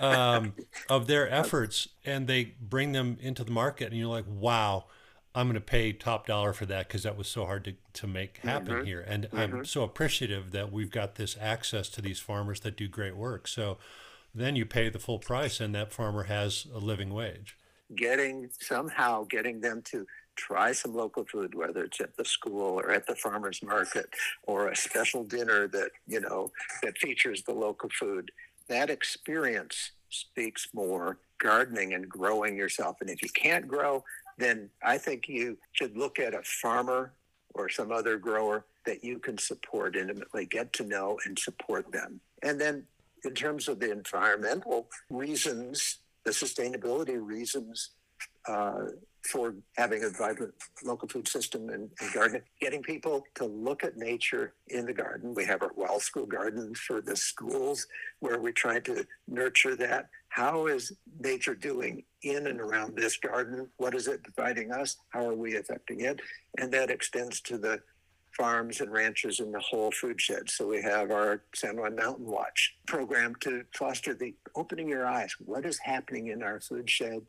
um, 0.00 0.54
of 0.88 1.06
their 1.08 1.28
efforts 1.42 1.88
and 2.04 2.26
they 2.26 2.54
bring 2.60 2.92
them 2.92 3.18
into 3.20 3.44
the 3.44 3.50
market 3.50 3.88
and 3.88 3.96
you're 3.98 4.08
like, 4.08 4.24
wow, 4.26 4.86
I'm 5.38 5.46
going 5.46 5.54
to 5.54 5.60
pay 5.60 5.92
top 5.92 6.26
dollar 6.26 6.52
for 6.52 6.66
that 6.66 6.88
because 6.88 7.04
that 7.04 7.16
was 7.16 7.28
so 7.28 7.46
hard 7.46 7.64
to, 7.66 7.74
to 7.92 8.06
make 8.08 8.38
happen 8.38 8.74
mm-hmm. 8.74 8.86
here. 8.86 9.04
And 9.06 9.28
I'm 9.32 9.50
mm-hmm. 9.50 9.62
so 9.62 9.84
appreciative 9.84 10.50
that 10.50 10.72
we've 10.72 10.90
got 10.90 11.14
this 11.14 11.36
access 11.40 11.88
to 11.90 12.02
these 12.02 12.18
farmers 12.18 12.58
that 12.60 12.76
do 12.76 12.88
great 12.88 13.16
work. 13.16 13.46
So 13.46 13.78
then 14.34 14.56
you 14.56 14.66
pay 14.66 14.88
the 14.88 14.98
full 14.98 15.20
price 15.20 15.60
and 15.60 15.72
that 15.76 15.92
farmer 15.92 16.24
has 16.24 16.66
a 16.74 16.78
living 16.78 17.14
wage. 17.14 17.56
getting 17.94 18.50
somehow 18.60 19.24
getting 19.24 19.60
them 19.60 19.82
to 19.82 20.06
try 20.36 20.72
some 20.72 20.94
local 20.94 21.24
food, 21.24 21.54
whether 21.54 21.84
it's 21.84 22.00
at 22.00 22.16
the 22.16 22.24
school 22.24 22.80
or 22.80 22.90
at 22.90 23.06
the 23.06 23.14
farmers 23.14 23.60
market 23.62 24.08
or 24.44 24.68
a 24.68 24.76
special 24.76 25.24
dinner 25.24 25.68
that 25.68 25.90
you 26.06 26.20
know 26.20 26.50
that 26.82 26.98
features 26.98 27.42
the 27.42 27.52
local 27.52 27.88
food. 27.90 28.30
That 28.68 28.90
experience 28.90 29.92
speaks 30.10 30.68
more 30.74 31.18
gardening 31.38 31.94
and 31.94 32.08
growing 32.08 32.56
yourself. 32.56 32.96
And 33.00 33.10
if 33.10 33.22
you 33.22 33.28
can't 33.30 33.66
grow, 33.68 34.04
then 34.38 34.70
I 34.82 34.98
think 34.98 35.28
you 35.28 35.58
should 35.72 35.96
look 35.96 36.18
at 36.18 36.34
a 36.34 36.42
farmer 36.42 37.12
or 37.54 37.68
some 37.68 37.92
other 37.92 38.16
grower 38.18 38.64
that 38.86 39.04
you 39.04 39.18
can 39.18 39.36
support 39.36 39.96
intimately, 39.96 40.46
get 40.46 40.72
to 40.74 40.84
know 40.84 41.18
and 41.26 41.38
support 41.38 41.92
them. 41.92 42.20
And 42.42 42.60
then 42.60 42.84
in 43.24 43.34
terms 43.34 43.68
of 43.68 43.80
the 43.80 43.90
environmental 43.90 44.88
reasons, 45.10 45.98
the 46.24 46.30
sustainability 46.30 47.18
reasons 47.20 47.90
uh, 48.46 48.86
for 49.22 49.54
having 49.76 50.04
a 50.04 50.08
vibrant 50.08 50.54
local 50.84 51.08
food 51.08 51.28
system 51.28 51.68
and, 51.68 51.90
and 52.00 52.12
gardening, 52.14 52.42
getting 52.60 52.82
people 52.82 53.24
to 53.34 53.44
look 53.44 53.84
at 53.84 53.96
nature 53.96 54.54
in 54.68 54.86
the 54.86 54.92
garden. 54.92 55.34
We 55.34 55.44
have 55.44 55.62
our 55.62 55.72
well 55.76 56.00
school 56.00 56.26
garden 56.26 56.74
for 56.74 57.00
the 57.00 57.16
schools 57.16 57.86
where 58.20 58.40
we're 58.40 58.52
trying 58.52 58.82
to 58.82 59.06
nurture 59.26 59.76
that. 59.76 60.08
How 60.38 60.68
is 60.68 60.92
nature 61.18 61.56
doing 61.56 62.04
in 62.22 62.46
and 62.46 62.60
around 62.60 62.94
this 62.94 63.16
garden? 63.16 63.68
What 63.78 63.92
is 63.92 64.06
it 64.06 64.22
providing 64.22 64.70
us? 64.70 64.96
How 65.08 65.26
are 65.26 65.34
we 65.34 65.56
affecting 65.56 66.02
it? 66.02 66.20
And 66.58 66.72
that 66.74 66.90
extends 66.90 67.40
to 67.40 67.58
the 67.58 67.80
farms 68.36 68.80
and 68.80 68.92
ranches 68.92 69.40
in 69.40 69.50
the 69.50 69.58
whole 69.58 69.90
food 69.90 70.20
shed. 70.20 70.48
So 70.48 70.68
we 70.68 70.80
have 70.80 71.10
our 71.10 71.42
San 71.56 71.76
Juan 71.76 71.96
Mountain 71.96 72.26
Watch 72.26 72.76
program 72.86 73.34
to 73.40 73.64
foster 73.74 74.14
the 74.14 74.32
opening 74.54 74.88
your 74.88 75.08
eyes. 75.08 75.34
What 75.44 75.66
is 75.66 75.80
happening 75.82 76.28
in 76.28 76.44
our 76.44 76.60
food 76.60 76.88
shed? 76.88 77.22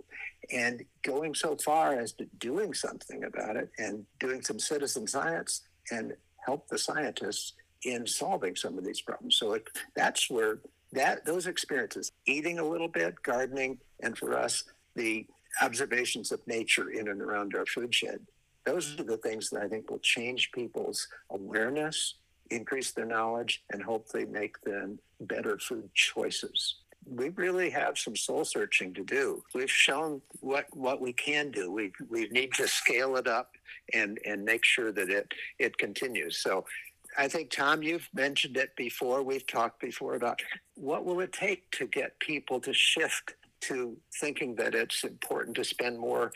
And 0.53 0.83
going 1.01 1.33
so 1.33 1.55
far 1.55 1.93
as 1.93 2.13
to 2.13 2.25
doing 2.37 2.75
something 2.75 3.23
about 3.23 3.55
it 3.55 3.71
and 3.79 4.05
doing 4.19 4.43
some 4.43 4.59
citizen 4.59 5.07
science 5.07 5.61
and 5.89 6.13
help 6.45 6.67
the 6.67 6.77
scientists 6.77 7.53
in 7.81 8.05
solving 8.05 8.55
some 8.55 8.77
of 8.77 8.85
these 8.85 9.01
problems. 9.01 9.37
So 9.37 9.53
it, 9.53 9.67
that's 9.95 10.29
where 10.29 10.59
that 10.93 11.25
those 11.25 11.47
experiences, 11.47 12.11
eating 12.25 12.59
a 12.59 12.63
little 12.63 12.87
bit, 12.87 13.21
gardening, 13.23 13.77
and 14.01 14.17
for 14.17 14.37
us, 14.37 14.63
the 14.95 15.25
observations 15.61 16.31
of 16.31 16.45
nature 16.47 16.89
in 16.89 17.07
and 17.07 17.21
around 17.21 17.55
our 17.55 17.65
food 17.65 17.93
shed 17.93 18.19
those 18.69 18.99
are 18.99 19.03
the 19.03 19.17
things 19.17 19.49
that 19.49 19.61
I 19.63 19.67
think 19.67 19.89
will 19.89 19.99
change 19.99 20.51
people's 20.51 21.07
awareness, 21.31 22.15
increase 22.51 22.91
their 22.91 23.05
knowledge, 23.05 23.63
and 23.71 23.81
hopefully 23.81 24.25
make 24.25 24.61
them 24.61 24.99
better 25.21 25.57
food 25.57 25.89
choices. 25.95 26.75
We 27.05 27.29
really 27.29 27.71
have 27.71 27.97
some 27.97 28.15
soul 28.15 28.45
searching 28.45 28.93
to 28.93 29.03
do. 29.03 29.41
We've 29.55 29.71
shown 29.71 30.21
what, 30.41 30.65
what 30.75 31.01
we 31.01 31.13
can 31.13 31.49
do. 31.49 31.71
We, 31.71 31.91
we 32.09 32.27
need 32.29 32.53
to 32.55 32.67
scale 32.67 33.15
it 33.15 33.27
up 33.27 33.51
and, 33.93 34.19
and 34.25 34.45
make 34.45 34.63
sure 34.63 34.91
that 34.91 35.09
it, 35.09 35.33
it 35.57 35.77
continues. 35.77 36.37
So 36.43 36.65
I 37.17 37.27
think, 37.27 37.49
Tom, 37.49 37.83
you've 37.83 38.07
mentioned 38.13 38.57
it 38.57 38.75
before. 38.75 39.23
We've 39.23 39.45
talked 39.45 39.81
before 39.81 40.15
about 40.15 40.41
what 40.75 41.05
will 41.05 41.19
it 41.21 41.33
take 41.33 41.69
to 41.71 41.87
get 41.87 42.19
people 42.19 42.59
to 42.61 42.73
shift 42.73 43.33
to 43.61 43.97
thinking 44.19 44.55
that 44.55 44.75
it's 44.75 45.03
important 45.03 45.55
to 45.57 45.63
spend 45.63 45.99
more 45.99 46.31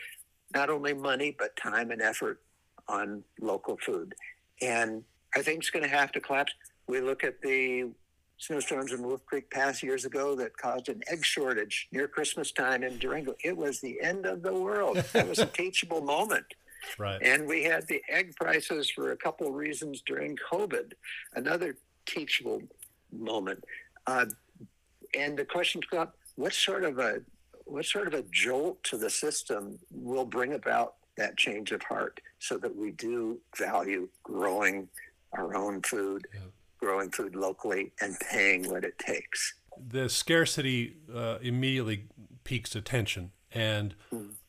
not 0.54 0.70
only 0.70 0.92
money 0.92 1.34
but 1.36 1.56
time 1.56 1.90
and 1.90 2.02
effort 2.02 2.40
on 2.88 3.22
local 3.40 3.78
food. 3.78 4.14
And 4.60 5.04
I 5.34 5.42
think 5.42 5.60
it's 5.60 5.70
going 5.70 5.84
to 5.84 5.88
have 5.88 6.12
to 6.12 6.20
collapse. 6.20 6.52
We 6.86 7.00
look 7.00 7.24
at 7.24 7.40
the 7.40 7.90
snowstorms 8.38 8.92
in 8.92 9.02
Wolf 9.02 9.24
Creek 9.26 9.50
Pass 9.50 9.82
years 9.82 10.04
ago 10.04 10.34
that 10.36 10.56
caused 10.56 10.88
an 10.88 11.02
egg 11.10 11.24
shortage 11.24 11.88
near 11.92 12.06
Christmas 12.06 12.52
time 12.52 12.82
in 12.82 12.98
Durango. 12.98 13.34
It 13.42 13.56
was 13.56 13.80
the 13.80 14.00
end 14.02 14.26
of 14.26 14.42
the 14.42 14.52
world. 14.52 15.02
It 15.14 15.28
was 15.28 15.38
a 15.38 15.46
teachable 15.60 16.02
moment. 16.02 16.46
Right. 16.98 17.20
And 17.22 17.46
we 17.46 17.64
had 17.64 17.86
the 17.86 18.02
egg 18.08 18.34
prices 18.36 18.90
for 18.90 19.12
a 19.12 19.16
couple 19.16 19.46
of 19.48 19.54
reasons 19.54 20.02
during 20.06 20.36
COVID, 20.50 20.92
another 21.34 21.76
teachable 22.06 22.62
moment. 23.12 23.64
Uh, 24.06 24.26
and 25.16 25.38
the 25.38 25.44
question 25.44 25.80
comes 25.82 26.00
up: 26.02 26.16
What 26.36 26.52
sort 26.52 26.84
of 26.84 26.98
a 26.98 27.22
what 27.66 27.84
sort 27.86 28.08
of 28.08 28.14
a 28.14 28.22
jolt 28.30 28.82
to 28.84 28.98
the 28.98 29.08
system 29.08 29.78
will 29.90 30.26
bring 30.26 30.52
about 30.52 30.94
that 31.16 31.36
change 31.38 31.72
of 31.72 31.82
heart, 31.82 32.20
so 32.38 32.58
that 32.58 32.74
we 32.76 32.90
do 32.90 33.40
value 33.56 34.08
growing 34.22 34.88
our 35.32 35.54
own 35.56 35.80
food, 35.82 36.26
Yeah. 36.34 36.40
growing 36.78 37.10
food 37.10 37.34
locally, 37.36 37.92
and 38.00 38.16
paying 38.30 38.68
what 38.70 38.84
it 38.84 38.98
takes. 38.98 39.54
the 39.90 40.08
scarcity 40.08 40.96
uh, 41.12 41.38
immediately 41.42 42.06
piques 42.44 42.76
attention 42.76 43.32
and 43.50 43.94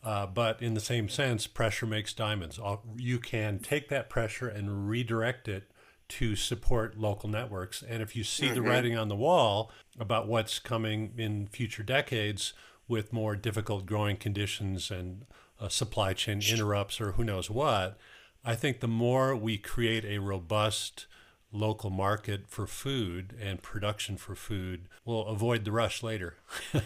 uh, 0.05 0.25
but 0.25 0.61
in 0.61 0.73
the 0.73 0.79
same 0.79 1.09
sense 1.09 1.47
pressure 1.47 1.85
makes 1.85 2.13
diamonds 2.13 2.59
you 2.97 3.19
can 3.19 3.59
take 3.59 3.89
that 3.89 4.09
pressure 4.09 4.47
and 4.47 4.87
redirect 4.87 5.47
it 5.47 5.71
to 6.07 6.35
support 6.35 6.97
local 6.97 7.27
networks 7.27 7.81
and 7.81 8.01
if 8.01 8.15
you 8.15 8.23
see 8.23 8.49
the 8.49 8.61
writing 8.61 8.95
on 8.95 9.07
the 9.07 9.15
wall 9.15 9.71
about 9.99 10.27
what's 10.27 10.59
coming 10.59 11.11
in 11.17 11.47
future 11.47 11.83
decades 11.83 12.53
with 12.87 13.11
more 13.11 13.35
difficult 13.35 13.85
growing 13.85 14.15
conditions 14.15 14.91
and 14.91 15.25
uh, 15.59 15.67
supply 15.67 16.13
chain 16.13 16.41
interrupts 16.47 17.01
or 17.01 17.13
who 17.13 17.23
knows 17.23 17.49
what 17.49 17.97
i 18.43 18.53
think 18.53 18.79
the 18.79 18.87
more 18.87 19.35
we 19.35 19.57
create 19.57 20.05
a 20.05 20.19
robust 20.19 21.07
local 21.51 21.89
market 21.89 22.47
for 22.47 22.67
food 22.67 23.35
and 23.41 23.63
production 23.63 24.17
for 24.17 24.35
food 24.35 24.87
we'll 25.05 25.25
avoid 25.27 25.63
the 25.63 25.71
rush 25.71 26.03
later. 26.03 26.35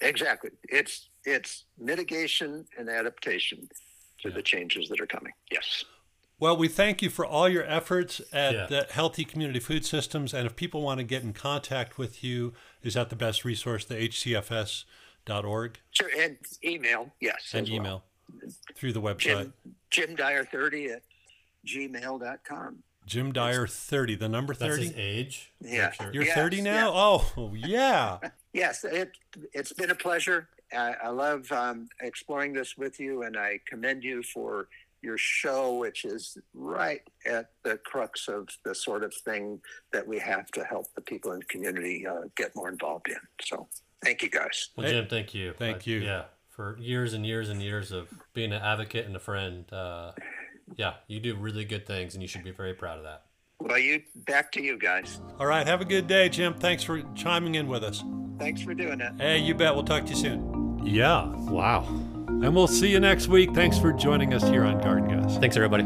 Exactly. 0.00 0.50
It's 0.64 1.08
it's 1.24 1.64
mitigation 1.78 2.66
and 2.78 2.88
adaptation 2.88 3.68
to 4.22 4.30
the 4.30 4.42
changes 4.42 4.88
that 4.88 5.00
are 5.00 5.06
coming. 5.06 5.32
Yes. 5.50 5.84
well, 6.40 6.56
we 6.56 6.68
thank 6.68 7.00
you 7.02 7.08
for 7.10 7.24
all 7.24 7.48
your 7.48 7.64
efforts 7.64 8.20
at 8.32 8.52
Yeah. 8.54 8.66
the 8.66 8.86
Healthy 8.90 9.24
Community 9.24 9.60
Food 9.60 9.84
Systems. 9.86 10.34
And 10.34 10.46
if 10.46 10.56
people 10.56 10.82
want 10.82 10.98
to 10.98 11.04
get 11.04 11.22
in 11.22 11.32
contact 11.32 11.96
with 11.98 12.22
you, 12.24 12.52
is 12.82 12.94
that 12.94 13.08
the 13.10 13.16
best 13.16 13.44
resource, 13.44 13.84
the 13.84 13.94
hcfs.org 13.96 15.78
Sure. 15.90 16.10
And 16.18 16.36
email. 16.64 17.12
Yes. 17.20 17.50
and 17.54 17.66
as 17.66 17.70
well. 17.70 17.76
email 17.80 18.04
through 18.74 18.92
the 18.92 19.00
website? 19.00 19.18
Jim, 19.18 19.52
Jim 19.90 20.16
Dyer 20.16 20.44
30 20.44 20.86
at 20.90 21.02
gmail.com. 21.66 22.82
Jim 23.06 23.32
Dyer 23.32 23.66
30, 23.66 24.14
the 24.16 24.28
number 24.28 24.54
30? 24.54 24.68
That's 24.70 24.76
30? 24.78 24.86
his 24.88 24.96
age. 24.98 25.52
Yeah. 25.60 25.90
Sure. 25.92 26.10
You're 26.12 26.24
Yes, 26.24 26.34
30 26.34 26.62
now? 26.62 26.90
Oh, 26.94 27.52
yeah. 27.56 28.18
Yes, 28.54 28.84
it, 28.84 29.10
it's 29.52 29.72
been 29.72 29.90
a 29.90 29.96
pleasure. 29.96 30.48
I, 30.72 30.94
I 31.04 31.08
love 31.10 31.50
um, 31.52 31.88
exploring 32.00 32.52
this 32.52 32.76
with 32.76 32.98
you, 33.00 33.22
and 33.22 33.36
I 33.36 33.60
commend 33.66 34.02
you 34.04 34.22
for 34.22 34.68
your 35.02 35.18
show, 35.18 35.74
which 35.74 36.04
is 36.04 36.38
right 36.54 37.02
at 37.26 37.50
the 37.62 37.76
crux 37.84 38.26
of 38.28 38.48
the 38.64 38.74
sort 38.74 39.04
of 39.04 39.12
thing 39.14 39.60
that 39.92 40.06
we 40.06 40.18
have 40.18 40.46
to 40.52 40.64
help 40.64 40.86
the 40.94 41.02
people 41.02 41.32
in 41.32 41.40
the 41.40 41.44
community 41.44 42.06
uh, 42.06 42.22
get 42.36 42.54
more 42.56 42.70
involved 42.70 43.08
in. 43.08 43.16
So, 43.42 43.68
thank 44.02 44.22
you 44.22 44.30
guys. 44.30 44.70
Well, 44.76 44.88
Jim, 44.88 45.06
thank 45.08 45.34
you. 45.34 45.52
thank 45.58 45.76
Uh, 45.78 45.80
you. 45.84 45.98
Yeah, 45.98 46.24
for 46.50 46.78
years 46.80 47.12
and 47.12 47.26
years 47.26 47.50
and 47.50 47.60
years 47.62 47.92
of 47.92 48.08
being 48.32 48.52
an 48.52 48.62
advocate 48.62 49.06
and 49.06 49.14
a 49.14 49.20
friend. 49.20 49.70
Uh, 49.72 50.12
yeah, 50.76 50.94
you 51.06 51.20
do 51.20 51.36
really 51.36 51.66
good 51.66 51.86
things, 51.86 52.14
and 52.14 52.22
you 52.22 52.28
should 52.28 52.44
be 52.44 52.50
very 52.50 52.72
proud 52.72 52.96
of 52.96 53.04
that. 53.04 53.24
Well, 53.60 53.78
you 53.78 54.02
back 54.26 54.50
to 54.52 54.62
you 54.62 54.78
guys. 54.78 55.20
All 55.38 55.46
right. 55.46 55.66
Have 55.66 55.80
a 55.80 55.84
good 55.84 56.06
day, 56.06 56.28
Jim. 56.28 56.54
Thanks 56.54 56.82
for 56.82 57.02
chiming 57.14 57.54
in 57.54 57.66
with 57.68 57.84
us. 57.84 58.02
Thanks 58.38 58.60
for 58.62 58.74
doing 58.74 59.00
it. 59.00 59.12
Hey, 59.18 59.38
you 59.38 59.54
bet. 59.54 59.74
We'll 59.74 59.84
talk 59.84 60.04
to 60.04 60.10
you 60.10 60.16
soon. 60.16 60.53
Yeah. 60.84 61.26
Wow. 61.26 61.84
And 62.28 62.54
we'll 62.54 62.66
see 62.66 62.88
you 62.90 63.00
next 63.00 63.28
week. 63.28 63.54
Thanks 63.54 63.78
for 63.78 63.92
joining 63.92 64.34
us 64.34 64.42
here 64.44 64.64
on 64.64 64.80
Garden 64.80 65.08
Guys. 65.08 65.38
Thanks, 65.38 65.56
everybody. 65.56 65.84